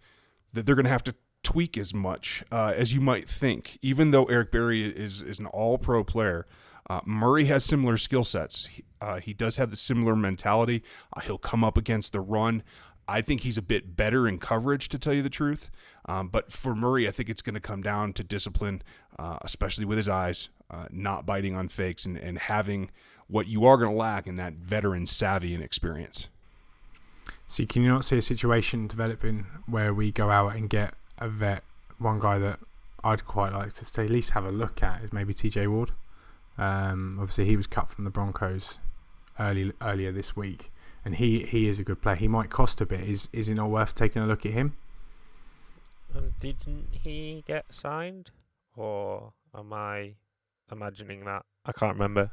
that 0.54 0.66
they're 0.66 0.76
going 0.76 0.86
to 0.86 0.92
have 0.92 1.04
to 1.04 1.16
tweak 1.44 1.78
as 1.78 1.94
much 1.94 2.44
uh, 2.52 2.74
as 2.76 2.94
you 2.94 3.02
might 3.02 3.28
think. 3.28 3.78
Even 3.82 4.12
though 4.12 4.26
Eric 4.26 4.52
Berry 4.52 4.84
is 4.84 5.22
is 5.22 5.40
an 5.40 5.46
All 5.48 5.78
Pro 5.78 6.04
player, 6.04 6.46
uh, 6.90 7.02
Murray 7.06 7.46
has 7.46 7.64
similar 7.64 7.98
skill 7.98 8.24
sets. 8.24 8.68
He, 8.68 8.84
uh, 9.02 9.20
he 9.20 9.34
does 9.34 9.58
have 9.58 9.70
the 9.70 9.78
similar 9.78 10.16
mentality. 10.16 10.84
Uh, 11.16 11.20
he'll 11.22 11.38
come 11.38 11.64
up 11.64 11.78
against 11.78 12.14
the 12.14 12.22
run. 12.22 12.64
I 13.08 13.22
think 13.22 13.42
he's 13.42 13.58
a 13.58 13.62
bit 13.62 13.98
better 13.98 14.28
in 14.28 14.40
coverage, 14.40 14.88
to 14.90 14.98
tell 14.98 15.14
you 15.14 15.22
the 15.22 15.30
truth. 15.30 15.70
Um, 16.06 16.30
but 16.30 16.52
for 16.52 16.74
Murray, 16.74 17.08
I 17.08 17.12
think 17.12 17.30
it's 17.30 17.42
going 17.42 17.56
to 17.56 17.60
come 17.60 17.82
down 17.82 18.14
to 18.14 18.24
discipline, 18.24 18.82
uh, 19.20 19.40
especially 19.42 19.84
with 19.84 19.98
his 19.98 20.08
eyes, 20.08 20.48
uh, 20.72 20.86
not 20.90 21.26
biting 21.26 21.56
on 21.56 21.68
fakes, 21.68 22.06
and, 22.06 22.18
and 22.18 22.38
having 22.38 22.90
what 23.28 23.48
you 23.48 23.66
are 23.66 23.78
going 23.78 23.92
to 23.92 23.98
lack 23.98 24.26
in 24.26 24.36
that 24.36 24.54
veteran 24.54 25.06
savvy 25.06 25.54
and 25.54 25.64
experience. 25.64 26.30
So 27.46 27.66
can 27.66 27.84
you 27.84 27.90
not 27.90 28.06
see 28.06 28.18
a 28.18 28.22
situation 28.22 28.88
developing 28.88 29.46
where 29.66 29.94
we 29.94 30.12
go 30.12 30.30
out 30.30 30.56
and 30.56 30.70
get 30.70 30.94
a 31.24 31.30
vet, 31.30 31.64
one 32.00 32.20
guy 32.20 32.38
that 32.40 32.60
I'd 33.04 33.26
quite 33.26 33.54
like 33.54 33.74
to 33.74 34.02
at 34.02 34.10
least 34.10 34.32
have 34.32 34.46
a 34.46 34.52
look 34.52 34.84
at 34.84 35.04
is 35.04 35.14
maybe 35.14 35.34
TJ 35.34 35.68
Ward. 35.68 35.92
Um, 36.58 37.18
obviously, 37.20 37.46
he 37.46 37.58
was 37.58 37.68
cut 37.68 37.90
from 37.90 38.04
the 38.04 38.10
Broncos 38.10 38.80
early 39.40 39.74
earlier 39.82 40.12
this 40.12 40.36
week 40.36 40.72
and 41.06 41.16
he 41.16 41.40
he 41.44 41.68
is 41.68 41.80
a 41.80 41.84
good 41.84 42.02
player. 42.02 42.16
He 42.16 42.28
might 42.28 42.50
cost 42.50 42.82
a 42.82 42.86
bit. 42.86 43.02
Is 43.02 43.30
is 43.34 43.50
it 43.50 43.56
not 43.56 43.70
worth 43.70 43.96
taking 43.96 44.22
a 44.22 44.26
look 44.26 44.46
at 44.46 44.54
him? 44.54 44.76
Um, 46.16 46.34
didn't 46.40 46.88
he 46.92 47.44
get 47.48 47.66
signed, 47.70 48.32
or 48.76 49.34
am 49.56 49.74
I 49.74 50.14
imagining 50.72 51.26
that? 51.26 51.44
I 51.66 51.72
can't 51.72 51.94
remember. 51.94 52.32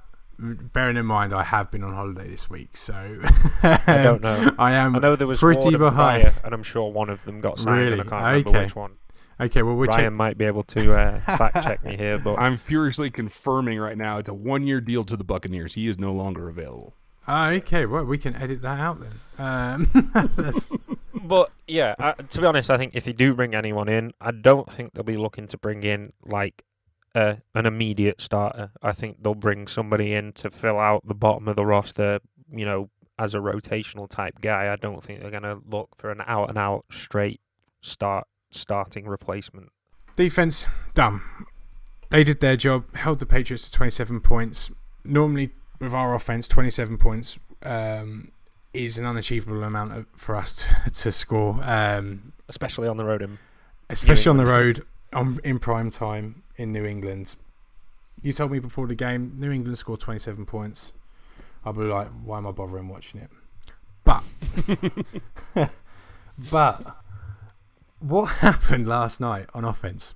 Bearing 0.72 0.96
in 0.96 1.04
mind, 1.06 1.32
I 1.34 1.42
have 1.44 1.70
been 1.70 1.82
on 1.84 1.92
holiday 1.94 2.28
this 2.28 2.48
week, 2.48 2.76
so 2.76 2.94
I 3.62 4.00
don't 4.02 4.22
know. 4.22 4.50
I 4.58 4.72
am. 4.72 4.96
I 4.96 4.98
know 4.98 5.14
there 5.16 5.26
was 5.26 5.38
pretty 5.38 5.60
Ward 5.60 5.78
behind, 5.78 6.28
and, 6.28 6.34
and 6.44 6.54
I'm 6.54 6.62
sure 6.62 6.90
one 6.90 7.10
of 7.10 7.22
them 7.24 7.40
got 7.40 7.58
signed. 7.58 7.78
Really? 7.78 7.92
And 7.92 8.00
I 8.00 8.04
can't 8.04 8.24
remember 8.24 8.48
Okay. 8.50 8.62
which 8.64 8.74
one. 8.76 8.92
Okay, 9.38 9.62
well 9.62 9.74
we're 9.74 9.86
Ryan 9.86 10.04
check- 10.04 10.12
might 10.12 10.38
be 10.38 10.44
able 10.46 10.62
to 10.64 10.94
uh, 10.94 11.20
fact 11.36 11.62
check 11.62 11.84
me 11.84 11.96
here, 11.96 12.18
but 12.18 12.38
I'm 12.38 12.56
furiously 12.56 13.10
confirming 13.10 13.78
right 13.78 13.96
now 13.98 14.18
it's 14.18 14.28
a 14.28 14.34
one 14.34 14.66
year 14.66 14.80
deal 14.80 15.04
to 15.04 15.16
the 15.16 15.24
Buccaneers. 15.24 15.74
He 15.74 15.88
is 15.88 15.98
no 15.98 16.12
longer 16.12 16.48
available. 16.48 16.94
Ah, 17.28 17.50
okay, 17.50 17.84
well 17.86 18.04
we 18.04 18.18
can 18.18 18.34
edit 18.36 18.62
that 18.62 18.80
out 18.80 18.98
then. 19.00 19.12
Um, 19.38 19.90
that's- 20.36 20.72
But 21.22 21.50
yeah, 21.68 21.94
I, 21.98 22.12
to 22.12 22.40
be 22.40 22.46
honest, 22.46 22.70
I 22.70 22.78
think 22.78 22.94
if 22.94 23.06
you 23.06 23.12
do 23.12 23.34
bring 23.34 23.54
anyone 23.54 23.88
in, 23.88 24.12
I 24.20 24.30
don't 24.30 24.70
think 24.72 24.92
they'll 24.94 25.04
be 25.04 25.16
looking 25.18 25.46
to 25.48 25.58
bring 25.58 25.82
in 25.82 26.12
like 26.24 26.62
uh, 27.14 27.36
an 27.54 27.66
immediate 27.66 28.20
starter. 28.20 28.70
I 28.82 28.92
think 28.92 29.22
they'll 29.22 29.34
bring 29.34 29.66
somebody 29.66 30.14
in 30.14 30.32
to 30.34 30.50
fill 30.50 30.78
out 30.78 31.06
the 31.06 31.14
bottom 31.14 31.48
of 31.48 31.56
the 31.56 31.66
roster. 31.66 32.20
You 32.52 32.64
know, 32.64 32.90
as 33.20 33.34
a 33.34 33.38
rotational 33.38 34.08
type 34.08 34.40
guy. 34.40 34.72
I 34.72 34.76
don't 34.76 35.04
think 35.04 35.20
they're 35.20 35.30
going 35.30 35.42
to 35.42 35.60
look 35.68 35.90
for 35.98 36.10
an 36.10 36.22
out 36.26 36.48
and 36.48 36.58
out 36.58 36.86
straight 36.90 37.40
start 37.82 38.26
starting 38.50 39.06
replacement. 39.06 39.68
defense 40.16 40.66
done. 40.94 41.20
They 42.08 42.24
did 42.24 42.40
their 42.40 42.56
job. 42.56 42.96
Held 42.96 43.20
the 43.20 43.26
Patriots 43.26 43.68
to 43.68 43.72
27 43.72 44.20
points. 44.20 44.70
Normally, 45.04 45.50
with 45.80 45.92
our 45.92 46.14
offense, 46.14 46.48
27 46.48 46.96
points 46.96 47.38
um, 47.62 48.32
is 48.72 48.98
an 48.98 49.04
unachievable 49.04 49.62
amount 49.62 49.92
of, 49.92 50.06
for 50.16 50.34
us 50.34 50.66
to, 50.84 50.90
to 51.02 51.12
score. 51.12 51.60
Um, 51.62 52.32
especially 52.48 52.88
on 52.88 52.96
the 52.96 53.04
road 53.04 53.22
in 53.22 53.38
especially 53.90 54.30
on 54.30 54.36
the 54.36 54.46
road 54.46 54.84
on, 55.12 55.40
in 55.44 55.58
prime 55.58 55.90
time 55.90 56.42
in 56.56 56.72
New 56.72 56.84
England. 56.84 57.36
You 58.22 58.32
told 58.32 58.52
me 58.52 58.58
before 58.58 58.86
the 58.86 58.94
game, 58.94 59.34
New 59.36 59.50
England 59.50 59.78
scored 59.78 60.00
27 60.00 60.44
points. 60.44 60.92
I'll 61.64 61.72
be 61.72 61.82
like, 61.82 62.08
why 62.24 62.38
am 62.38 62.46
I 62.46 62.52
bothering 62.52 62.88
watching 62.88 63.20
it? 63.20 63.30
But, 64.04 64.22
but, 66.50 66.96
what 67.98 68.26
happened 68.26 68.88
last 68.88 69.20
night 69.20 69.46
on 69.54 69.64
offense? 69.64 70.14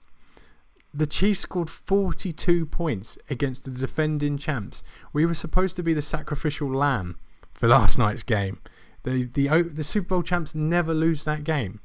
The 0.92 1.06
Chiefs 1.06 1.40
scored 1.40 1.68
42 1.68 2.66
points 2.66 3.18
against 3.28 3.64
the 3.64 3.70
defending 3.70 4.38
champs. 4.38 4.82
We 5.12 5.26
were 5.26 5.34
supposed 5.34 5.76
to 5.76 5.82
be 5.82 5.92
the 5.92 6.02
sacrificial 6.02 6.72
lamb 6.72 7.18
for 7.52 7.68
last 7.68 7.98
night's 7.98 8.22
game. 8.22 8.60
The 9.02 9.24
the 9.24 9.62
the 9.62 9.84
Super 9.84 10.08
Bowl 10.08 10.22
champs 10.22 10.54
never 10.54 10.94
lose 10.94 11.24
that 11.24 11.44
game. 11.44 11.80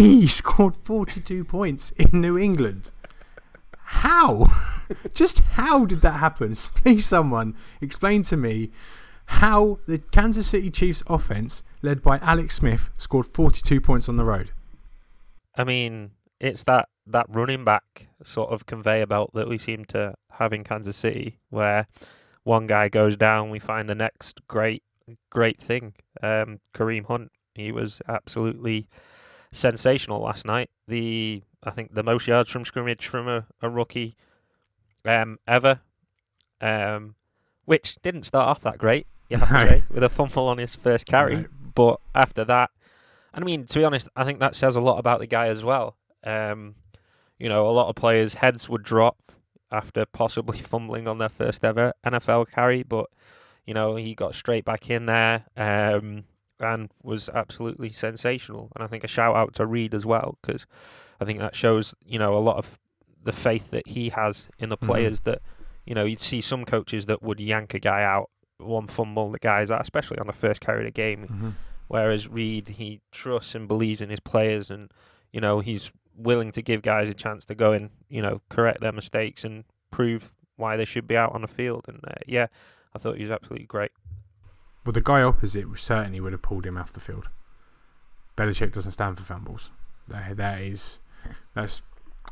We 0.00 0.28
scored 0.28 0.78
42 0.78 1.44
points 1.44 1.90
in 1.90 2.22
New 2.22 2.38
England. 2.38 2.88
How? 3.76 4.46
Just 5.12 5.40
how 5.40 5.84
did 5.84 6.00
that 6.00 6.12
happen? 6.12 6.54
Please, 6.74 7.04
someone 7.04 7.54
explain 7.82 8.22
to 8.22 8.36
me 8.38 8.70
how 9.26 9.78
the 9.86 9.98
Kansas 9.98 10.46
City 10.46 10.70
Chiefs 10.70 11.02
offense, 11.06 11.62
led 11.82 12.00
by 12.00 12.16
Alex 12.20 12.54
Smith, 12.54 12.88
scored 12.96 13.26
42 13.26 13.78
points 13.82 14.08
on 14.08 14.16
the 14.16 14.24
road. 14.24 14.52
I 15.54 15.64
mean, 15.64 16.12
it's 16.40 16.62
that 16.62 16.88
that 17.06 17.26
running 17.28 17.66
back 17.66 18.08
sort 18.22 18.52
of 18.52 18.64
conveyor 18.64 19.06
belt 19.06 19.32
that 19.34 19.48
we 19.48 19.58
seem 19.58 19.84
to 19.88 20.14
have 20.30 20.54
in 20.54 20.64
Kansas 20.64 20.96
City, 20.96 21.40
where 21.50 21.86
one 22.42 22.66
guy 22.66 22.88
goes 22.88 23.16
down, 23.16 23.50
we 23.50 23.58
find 23.58 23.86
the 23.86 23.94
next 23.94 24.40
great 24.48 24.82
great 25.28 25.60
thing. 25.60 25.92
Um, 26.22 26.60
Kareem 26.74 27.04
Hunt, 27.04 27.32
he 27.54 27.70
was 27.70 28.00
absolutely 28.08 28.88
sensational 29.52 30.20
last 30.20 30.46
night. 30.46 30.70
The 30.88 31.42
I 31.62 31.70
think 31.70 31.94
the 31.94 32.02
most 32.02 32.26
yards 32.26 32.48
from 32.50 32.64
scrimmage 32.64 33.06
from 33.06 33.28
a, 33.28 33.46
a 33.60 33.68
rookie 33.68 34.16
um, 35.04 35.38
ever, 35.46 35.80
um, 36.60 37.14
which 37.64 37.96
didn't 38.02 38.24
start 38.24 38.48
off 38.48 38.60
that 38.62 38.78
great. 38.78 39.06
You 39.28 39.36
have 39.38 39.48
to 39.48 39.68
say, 39.68 39.84
with 39.90 40.02
a 40.02 40.08
fumble 40.08 40.48
on 40.48 40.58
his 40.58 40.74
first 40.74 41.06
carry, 41.06 41.36
No. 41.36 41.46
but 41.74 42.00
after 42.14 42.44
that, 42.46 42.70
and 43.32 43.44
I 43.44 43.46
mean, 43.46 43.64
to 43.66 43.78
be 43.78 43.84
honest, 43.84 44.08
I 44.16 44.24
think 44.24 44.40
that 44.40 44.56
says 44.56 44.74
a 44.74 44.80
lot 44.80 44.98
about 44.98 45.20
the 45.20 45.26
guy 45.26 45.46
as 45.46 45.62
well. 45.62 45.96
Um, 46.24 46.74
you 47.38 47.48
know, 47.48 47.68
a 47.68 47.70
lot 47.70 47.88
of 47.88 47.94
players' 47.94 48.34
heads 48.34 48.68
would 48.68 48.82
drop 48.82 49.32
after 49.70 50.04
possibly 50.04 50.58
fumbling 50.62 51.06
on 51.06 51.18
their 51.18 51.28
first 51.28 51.64
ever 51.64 51.92
NFL 52.04 52.50
carry, 52.50 52.82
but 52.82 53.06
you 53.66 53.72
know, 53.74 53.94
he 53.94 54.14
got 54.16 54.34
straight 54.34 54.64
back 54.64 54.90
in 54.90 55.06
there 55.06 55.44
um, 55.56 56.24
and 56.60 56.90
was 57.02 57.28
absolutely 57.30 57.90
sensational. 57.90 58.70
And 58.74 58.84
I 58.84 58.86
think 58.86 59.04
a 59.04 59.08
shout 59.08 59.34
out 59.36 59.54
to 59.54 59.66
Reid 59.66 59.94
as 59.94 60.04
well 60.06 60.38
because 60.42 60.66
I 61.20 61.24
think 61.24 61.38
that 61.40 61.54
shows 61.56 61.94
you 62.04 62.18
know 62.18 62.36
a 62.36 62.38
lot 62.40 62.56
of 62.56 62.78
the 63.22 63.32
faith 63.32 63.70
that 63.70 63.86
he 63.88 64.08
has 64.10 64.48
in 64.58 64.68
the 64.70 64.78
Mhm. 64.78 64.86
players. 64.86 65.20
That 65.22 65.42
you 65.86 65.94
know, 65.94 66.04
you'd 66.04 66.20
see 66.20 66.40
some 66.40 66.64
coaches 66.64 67.06
that 67.06 67.22
would 67.22 67.40
yank 67.40 67.74
a 67.74 67.78
guy 67.80 68.02
out 68.04 68.30
one 68.58 68.86
fumble, 68.86 69.30
the 69.32 69.38
guy's 69.38 69.70
out, 69.70 69.80
especially 69.80 70.18
on 70.18 70.26
the 70.26 70.32
first 70.34 70.60
carry 70.60 70.80
of 70.80 70.84
the 70.84 70.90
game. 70.90 71.56
Whereas 71.88 72.28
Reid, 72.28 72.68
he 72.68 73.00
trusts 73.10 73.54
and 73.54 73.66
believes 73.66 74.00
in 74.00 74.10
his 74.10 74.20
players, 74.20 74.70
and 74.70 74.92
you 75.32 75.40
know 75.40 75.60
he's 75.60 75.90
willing 76.14 76.52
to 76.52 76.60
give 76.62 76.82
guys 76.82 77.08
a 77.08 77.14
chance 77.14 77.46
to 77.46 77.54
go 77.54 77.72
and 77.72 77.90
you 78.08 78.20
know 78.22 78.42
correct 78.50 78.80
their 78.80 78.92
mistakes 78.92 79.42
and 79.44 79.64
prove 79.90 80.32
why 80.56 80.76
they 80.76 80.84
should 80.84 81.08
be 81.08 81.16
out 81.16 81.32
on 81.34 81.40
the 81.40 81.48
field. 81.48 81.86
And 81.88 82.00
uh, 82.06 82.12
yeah, 82.26 82.46
I 82.94 82.98
thought 82.98 83.16
he 83.16 83.22
was 83.22 83.30
absolutely 83.30 83.66
great. 83.66 83.90
Well, 84.90 84.94
the 84.94 85.00
guy 85.02 85.22
opposite 85.22 85.66
certainly 85.78 86.18
would 86.18 86.32
have 86.32 86.42
pulled 86.42 86.66
him 86.66 86.76
off 86.76 86.92
the 86.92 86.98
field. 86.98 87.28
Belichick 88.36 88.72
doesn't 88.72 88.90
stand 88.90 89.18
for 89.18 89.22
fumbles. 89.22 89.70
That, 90.08 90.36
that 90.36 90.60
is 90.62 90.98
that's 91.54 91.82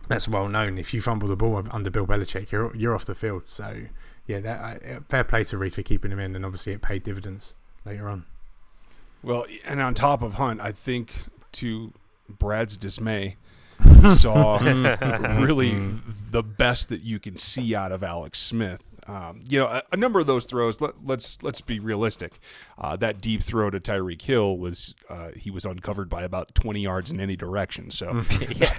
that's 0.08 0.26
well 0.26 0.48
known. 0.48 0.76
If 0.76 0.92
you 0.92 1.00
fumble 1.00 1.28
the 1.28 1.36
ball 1.36 1.64
under 1.70 1.88
Bill 1.88 2.04
Belichick, 2.04 2.50
you're 2.50 2.74
you're 2.74 2.96
off 2.96 3.04
the 3.04 3.14
field. 3.14 3.44
So 3.46 3.82
yeah, 4.26 4.40
that, 4.40 4.82
uh, 4.82 5.00
fair 5.08 5.22
play 5.22 5.44
to 5.44 5.56
Reid 5.56 5.72
for 5.72 5.84
keeping 5.84 6.10
him 6.10 6.18
in, 6.18 6.34
and 6.34 6.44
obviously 6.44 6.72
it 6.72 6.82
paid 6.82 7.04
dividends 7.04 7.54
later 7.84 8.08
on. 8.08 8.24
Well, 9.22 9.46
and 9.64 9.80
on 9.80 9.94
top 9.94 10.20
of 10.20 10.34
Hunt, 10.34 10.60
I 10.60 10.72
think 10.72 11.12
to 11.52 11.92
Brad's 12.28 12.76
dismay, 12.76 13.36
he 14.00 14.10
saw 14.10 14.58
really 15.38 15.76
the 16.32 16.42
best 16.42 16.88
that 16.88 17.02
you 17.02 17.20
can 17.20 17.36
see 17.36 17.76
out 17.76 17.92
of 17.92 18.02
Alex 18.02 18.40
Smith. 18.40 18.82
Um, 19.08 19.42
you 19.48 19.58
know, 19.58 19.66
a, 19.66 19.82
a 19.92 19.96
number 19.96 20.20
of 20.20 20.26
those 20.26 20.44
throws. 20.44 20.80
Let, 20.80 20.92
let's 21.04 21.42
let's 21.42 21.60
be 21.62 21.80
realistic. 21.80 22.38
Uh, 22.76 22.94
that 22.96 23.20
deep 23.22 23.42
throw 23.42 23.70
to 23.70 23.80
Tyreek 23.80 24.20
Hill 24.20 24.58
was 24.58 24.94
uh, 25.08 25.30
he 25.34 25.50
was 25.50 25.64
uncovered 25.64 26.08
by 26.10 26.22
about 26.24 26.54
twenty 26.54 26.80
yards 26.82 27.10
in 27.10 27.18
any 27.18 27.34
direction. 27.34 27.90
So 27.90 28.22
yeah, 28.50 28.76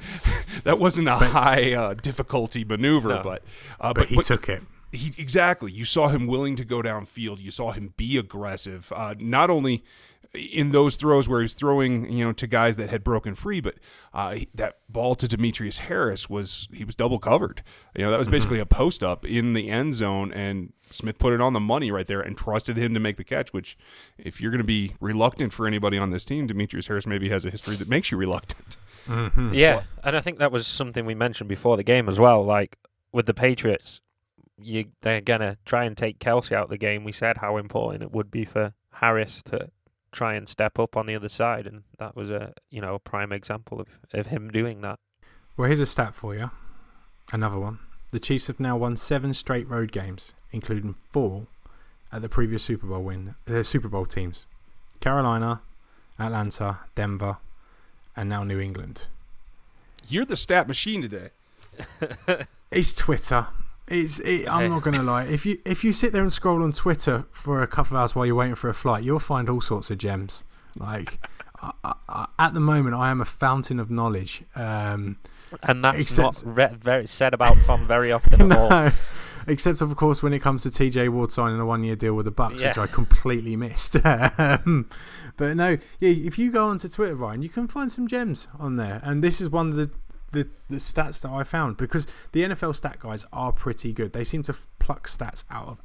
that 0.64 0.78
wasn't 0.78 1.08
a 1.08 1.16
high 1.16 1.74
uh, 1.74 1.94
difficulty 1.96 2.64
maneuver, 2.64 3.10
No. 3.10 3.22
but 3.24 3.44
uh, 3.82 3.94
But, 3.94 4.08
he 4.10 4.18
took 4.18 4.48
it. 4.50 4.62
he 4.92 5.12
exactly. 5.18 5.72
You 5.72 5.84
saw 5.86 6.10
him 6.10 6.28
willing 6.28 6.56
to 6.58 6.66
go 6.66 6.82
downfield. 6.84 7.40
You 7.40 7.50
saw 7.52 7.72
him 7.72 7.94
be 7.98 8.18
aggressive. 8.18 8.94
Uh, 8.96 9.16
not 9.20 9.50
only 9.50 9.84
in 10.34 10.72
those 10.72 10.96
throws 10.96 11.28
where 11.28 11.42
he's 11.42 11.54
throwing, 11.56 12.12
you 12.12 12.24
know, 12.24 12.32
to 12.34 12.46
guys 12.48 12.78
that 12.78 12.90
had 12.90 13.04
broken 13.04 13.34
free, 13.36 13.62
but 13.62 13.76
uh, 14.14 14.38
that 14.54 14.78
ball 14.88 15.16
to 15.16 15.28
Demetrius 15.28 15.80
Harris 15.80 16.30
was 16.30 16.68
he 16.74 16.84
was 16.84 16.96
double 16.96 17.18
covered. 17.20 17.64
You 17.96 18.06
know, 18.06 18.12
that 18.12 18.18
was 18.18 18.28
Mm-hmm. 18.28 18.36
basically 18.36 18.60
a 18.60 18.66
post 18.66 19.02
up 19.02 19.26
in 19.26 19.54
the 19.54 19.70
end 19.70 19.96
zone, 19.96 20.32
and 20.32 20.74
Smith 20.92 21.18
put 21.18 21.34
it 21.34 21.42
on 21.42 21.54
the 21.54 21.60
money 21.60 21.90
right 21.92 22.06
there 22.06 22.22
and 22.22 22.38
trusted 22.38 22.78
him 22.78 22.94
to 22.94 23.00
make 23.00 23.18
the 23.18 23.24
catch. 23.24 23.54
Which, 23.54 23.78
if 24.18 24.40
you're 24.40 24.52
going 24.52 24.60
to 24.62 24.64
be 24.64 24.94
reluctant 25.00 25.52
for 25.54 25.66
anybody 25.66 25.98
on 25.98 26.12
this 26.12 26.24
team, 26.26 26.46
Demetrius 26.48 26.88
Harris 26.88 27.08
maybe 27.08 27.30
has 27.30 27.44
a 27.46 27.50
history 27.50 27.76
that 27.78 27.88
makes 27.90 28.12
you 28.12 28.18
reluctant. 28.18 28.78
Yeah, 29.52 29.82
and 30.04 30.16
I 30.16 30.22
think 30.22 30.38
that 30.38 30.52
was 30.52 30.68
something 30.68 31.06
we 31.06 31.16
mentioned 31.16 31.50
before 31.50 31.76
the 31.78 31.84
game 31.84 32.08
as 32.08 32.20
well. 32.20 32.44
Like 32.46 32.78
with 33.12 33.26
the 33.26 33.34
Patriots, 33.34 34.02
you 34.62 34.86
they're 35.02 35.22
gonna 35.22 35.58
try 35.66 35.86
and 35.86 35.98
take 35.98 36.20
Kelce 36.20 36.52
out 36.52 36.66
of 36.66 36.70
the 36.70 36.78
game. 36.78 37.04
We 37.04 37.12
said 37.14 37.38
how 37.38 37.58
important 37.58 38.04
it 38.04 38.12
would 38.12 38.30
be 38.30 38.46
for 38.46 38.74
Harris 38.92 39.42
to 39.44 39.72
try 40.12 40.34
and 40.36 40.48
step 40.48 40.80
up 40.80 40.98
on 40.98 41.06
the 41.06 41.16
other 41.16 41.30
side, 41.30 41.68
and 41.68 41.84
that 41.98 42.16
was 42.16 42.30
a 42.30 42.54
you 42.70 42.82
know 42.82 42.96
a 42.96 43.00
prime 43.00 43.32
example 43.32 43.80
of, 43.80 43.88
of 44.14 44.28
him 44.28 44.50
doing 44.50 44.82
that. 44.82 45.00
Well, 45.58 45.68
here's 45.68 45.80
a 45.80 45.86
stat 45.86 46.16
for 46.16 46.36
you. 46.36 46.52
Another 47.32 47.60
one. 47.60 47.80
The 48.12 48.20
Chiefs 48.20 48.48
have 48.48 48.60
now 48.60 48.76
won 48.76 48.98
seven 48.98 49.34
straight 49.34 49.70
road 49.70 49.92
games, 49.92 50.34
including 50.52 50.96
four 51.12 51.48
at 52.12 52.22
the 52.22 52.30
previous 52.30 52.64
Super 52.64 52.88
Bowl 52.88 53.04
win. 53.04 53.36
The 53.46 53.64
Super 53.64 53.88
Bowl 53.90 54.06
teams: 54.06 54.46
Carolina, 55.00 55.62
Atlanta, 56.20 56.80
Denver, 56.96 57.38
and 58.16 58.30
now 58.30 58.44
New 58.44 58.60
England. 58.60 59.08
You're 60.08 60.26
the 60.26 60.36
stat 60.36 60.68
machine 60.68 61.02
today. 61.02 61.30
It's 62.72 62.96
Twitter. 62.96 63.48
It's. 63.90 64.20
It, 64.20 64.48
I'm 64.48 64.70
not 64.70 64.84
gonna 64.84 65.04
lie. 65.04 65.24
If 65.24 65.46
you 65.46 65.58
if 65.66 65.84
you 65.84 65.92
sit 65.92 66.14
there 66.14 66.22
and 66.22 66.32
scroll 66.32 66.64
on 66.64 66.72
Twitter 66.72 67.26
for 67.32 67.62
a 67.64 67.68
couple 67.68 67.98
of 67.98 68.02
hours 68.02 68.16
while 68.16 68.26
you're 68.26 68.36
waiting 68.36 68.56
for 68.56 68.70
a 68.70 68.74
flight, 68.74 69.04
you'll 69.04 69.20
find 69.20 69.50
all 69.50 69.62
sorts 69.62 69.90
of 69.90 69.98
gems. 69.98 70.44
Like 70.78 71.20
I, 71.62 71.72
I, 72.08 72.28
at 72.38 72.54
the 72.54 72.60
moment, 72.60 72.96
I 72.96 73.10
am 73.10 73.20
a 73.22 73.26
fountain 73.26 73.80
of 73.80 73.90
knowledge. 73.92 74.44
Um, 74.56 75.18
And 75.64 75.84
that's 75.84 76.02
Except- 76.02 76.46
not 76.46 76.56
re- 76.56 76.76
very 76.80 77.08
said 77.08 77.34
about 77.34 77.58
Tom 77.64 77.86
very 77.88 78.12
often 78.12 78.52
at 78.52 78.58
all. 78.58 78.70
no, 78.70 78.92
except 79.48 79.82
of 79.82 79.94
course 79.96 80.22
when 80.22 80.32
it 80.34 80.40
comes 80.40 80.62
to 80.64 80.70
TJ 80.70 81.10
Ward 81.10 81.32
signing 81.32 81.60
a 81.60 81.66
one-year 81.66 81.96
deal 81.96 82.14
with 82.14 82.26
the 82.26 82.32
Bucks, 82.32 82.62
which 82.62 82.78
I 82.78 82.86
completely 82.88 83.56
missed. 83.56 83.96
um, 84.06 84.88
but 85.38 85.56
no, 85.58 85.70
yeah, 86.00 86.10
if 86.12 86.38
you 86.38 86.52
go 86.52 86.68
onto 86.68 86.88
Twitter, 86.88 87.16
Ryan, 87.16 87.42
you 87.42 87.50
can 87.50 87.68
find 87.68 87.92
some 87.92 88.08
gems 88.08 88.48
on 88.60 88.76
there, 88.76 89.02
and 89.04 89.24
this 89.24 89.42
is 89.42 89.50
one 89.50 89.70
of 89.72 89.76
the. 89.76 89.90
The, 90.32 90.48
the 90.70 90.78
stats 90.78 91.22
that 91.22 91.32
I 91.32 91.44
found 91.44 91.78
because 91.78 92.06
the 92.34 92.44
NFL 92.44 92.76
stat 92.76 93.00
guys 93.00 93.26
are 93.34 93.52
pretty 93.52 93.94
good. 93.94 94.14
They 94.14 94.24
seem 94.24 94.44
to 94.44 94.56
pluck 94.78 95.08
stats 95.08 95.44
out 95.50 95.68
of 95.68 95.82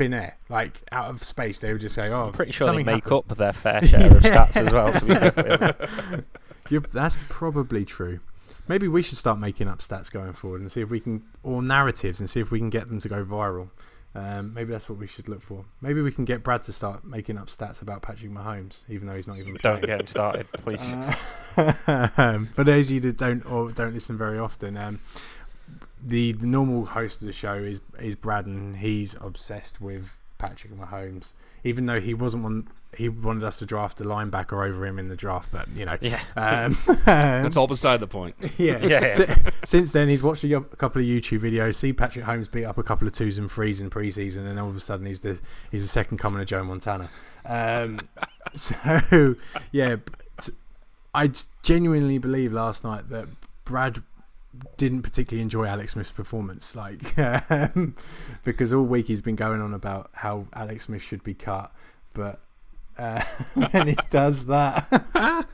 thin 0.00 0.14
air, 0.14 0.36
like 0.48 0.82
out 0.92 1.10
of 1.10 1.22
space. 1.22 1.60
They 1.60 1.72
would 1.72 1.80
just 1.80 1.94
say, 1.94 2.08
"Oh, 2.08 2.28
I'm 2.28 2.32
pretty 2.32 2.52
sure 2.52 2.66
they 2.68 2.82
make 2.82 3.04
happened." 3.04 3.30
up 3.30 3.36
their 3.36 3.52
fair 3.52 3.84
share 3.86 4.16
of 4.16 4.22
stats 4.22 4.56
as 4.56 4.72
well. 4.72 4.92
To 4.92 6.24
be 6.68 6.78
that's 6.92 7.16
probably 7.28 7.84
true. 7.84 8.20
Maybe 8.66 8.88
we 8.88 9.02
should 9.02 9.18
start 9.18 9.38
making 9.38 9.68
up 9.68 9.80
stats 9.80 10.10
going 10.10 10.32
forward 10.32 10.60
and 10.60 10.72
see 10.72 10.80
if 10.80 10.90
we 10.90 11.00
can, 11.00 11.22
or 11.42 11.62
narratives, 11.62 12.20
and 12.20 12.30
see 12.30 12.40
if 12.40 12.50
we 12.50 12.58
can 12.58 12.70
get 12.70 12.86
them 12.86 12.98
to 13.00 13.08
go 13.08 13.24
viral. 13.24 13.68
Um, 14.14 14.52
maybe 14.54 14.72
that's 14.72 14.88
what 14.88 14.98
we 14.98 15.06
should 15.06 15.28
look 15.28 15.40
for. 15.40 15.64
Maybe 15.80 16.00
we 16.02 16.10
can 16.10 16.24
get 16.24 16.42
Brad 16.42 16.64
to 16.64 16.72
start 16.72 17.04
making 17.04 17.38
up 17.38 17.46
stats 17.46 17.80
about 17.80 18.02
Patrick 18.02 18.32
Mahomes, 18.32 18.84
even 18.88 19.06
though 19.06 19.14
he's 19.14 19.28
not 19.28 19.38
even 19.38 19.54
Don't 19.62 19.82
get 19.82 20.00
him 20.00 20.06
started, 20.08 20.46
please. 20.52 20.94
um, 22.16 22.46
for 22.46 22.64
those 22.64 22.88
of 22.88 22.94
you 22.94 23.00
that 23.02 23.16
don't 23.16 23.44
or 23.46 23.70
don't 23.70 23.94
listen 23.94 24.18
very 24.18 24.38
often, 24.38 24.76
um, 24.76 25.00
the, 26.04 26.32
the 26.32 26.46
normal 26.46 26.86
host 26.86 27.20
of 27.20 27.26
the 27.26 27.32
show 27.32 27.54
is 27.54 27.80
is 28.00 28.16
Brad, 28.16 28.46
and 28.46 28.76
he's 28.76 29.14
obsessed 29.20 29.80
with 29.80 30.16
Patrick 30.38 30.72
Mahomes. 30.74 31.34
Even 31.62 31.86
though 31.86 32.00
he 32.00 32.14
wasn't 32.14 32.42
one, 32.42 32.68
he 32.96 33.08
wanted 33.08 33.44
us 33.44 33.58
to 33.60 33.66
draft 33.66 34.00
a 34.00 34.04
linebacker 34.04 34.66
over 34.68 34.84
him 34.84 34.98
in 34.98 35.08
the 35.08 35.14
draft, 35.16 35.50
but 35.52 35.68
you 35.68 35.84
know, 35.84 35.96
Yeah. 36.00 36.20
um, 36.36 36.76
That's 37.04 37.56
all 37.56 37.66
beside 37.68 38.00
the 38.00 38.06
point. 38.08 38.34
yeah. 38.58 38.78
Yeah, 38.84 39.00
yeah. 39.02 39.08
Si- 39.08 39.26
Since 39.64 39.92
then, 39.92 40.08
he's 40.08 40.22
watched 40.22 40.42
a 40.44 40.60
couple 40.76 41.00
of 41.00 41.06
YouTube 41.06 41.40
videos. 41.40 41.76
See 41.76 41.92
Patrick 41.92 42.24
Mahomes 42.24 42.50
beat 42.50 42.64
up 42.64 42.78
a 42.78 42.82
couple 42.82 43.06
of 43.06 43.12
twos 43.12 43.38
and 43.38 43.50
threes 43.50 43.80
in 43.80 43.90
preseason, 43.90 44.46
and 44.48 44.58
all 44.58 44.68
of 44.68 44.76
a 44.76 44.80
sudden 44.80 45.06
he's 45.06 45.20
the 45.20 45.40
he's 45.70 45.82
the 45.82 45.88
second 45.88 46.18
coming 46.18 46.40
of 46.40 46.46
Joe 46.46 46.64
Montana. 46.64 47.08
Um, 47.46 48.00
so 48.54 49.36
yeah, 49.72 49.96
I 51.14 51.30
genuinely 51.62 52.18
believe 52.18 52.52
last 52.52 52.84
night 52.84 53.08
that 53.10 53.28
Brad 53.64 54.02
didn't 54.76 55.02
particularly 55.02 55.42
enjoy 55.42 55.64
Alex 55.66 55.92
Smith's 55.92 56.10
performance, 56.12 56.74
like 56.74 57.16
um, 57.18 57.94
because 58.44 58.72
all 58.72 58.82
week 58.82 59.06
he's 59.06 59.20
been 59.22 59.36
going 59.36 59.60
on 59.60 59.74
about 59.74 60.10
how 60.12 60.46
Alex 60.54 60.86
Smith 60.86 61.02
should 61.02 61.22
be 61.22 61.34
cut, 61.34 61.72
but 62.14 62.40
uh, 63.00 63.22
when 63.70 63.88
he 63.88 63.96
does 64.10 64.46
that, 64.46 64.86
I 65.14 65.44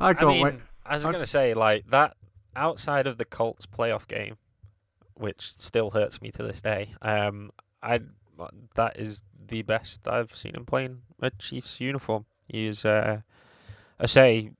I 0.00 0.14
can't 0.14 0.28
mean, 0.28 0.44
wait. 0.44 0.54
I 0.84 0.94
was 0.94 1.04
going 1.04 1.14
to 1.16 1.26
say, 1.26 1.54
like, 1.54 1.88
that 1.90 2.16
outside 2.54 3.06
of 3.06 3.18
the 3.18 3.24
Colts 3.24 3.66
playoff 3.66 4.06
game, 4.06 4.36
which 5.14 5.52
still 5.58 5.90
hurts 5.90 6.20
me 6.22 6.30
to 6.32 6.42
this 6.42 6.60
day, 6.60 6.94
um, 7.02 7.50
I 7.82 8.00
that 8.74 8.98
is 8.98 9.22
the 9.48 9.62
best 9.62 10.06
I've 10.06 10.34
seen 10.34 10.54
him 10.54 10.64
playing 10.64 11.02
a 11.20 11.30
Chiefs 11.30 11.80
uniform. 11.80 12.26
He's, 12.46 12.84
uh, 12.84 13.22
I 13.98 14.06
say, 14.06 14.50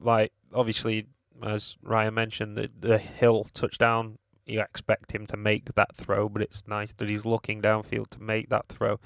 like, 0.00 0.32
obviously, 0.54 1.06
as 1.42 1.76
Ryan 1.82 2.14
mentioned, 2.14 2.56
the, 2.56 2.70
the 2.78 2.98
Hill 2.98 3.48
touchdown, 3.54 4.18
you 4.46 4.60
expect 4.60 5.12
him 5.12 5.26
to 5.26 5.36
make 5.36 5.74
that 5.74 5.94
throw, 5.94 6.28
but 6.28 6.42
it's 6.42 6.66
nice 6.68 6.92
that 6.94 7.08
he's 7.08 7.24
looking 7.24 7.60
downfield 7.60 8.10
to 8.10 8.22
make 8.22 8.48
that 8.50 8.68
throw. 8.68 8.98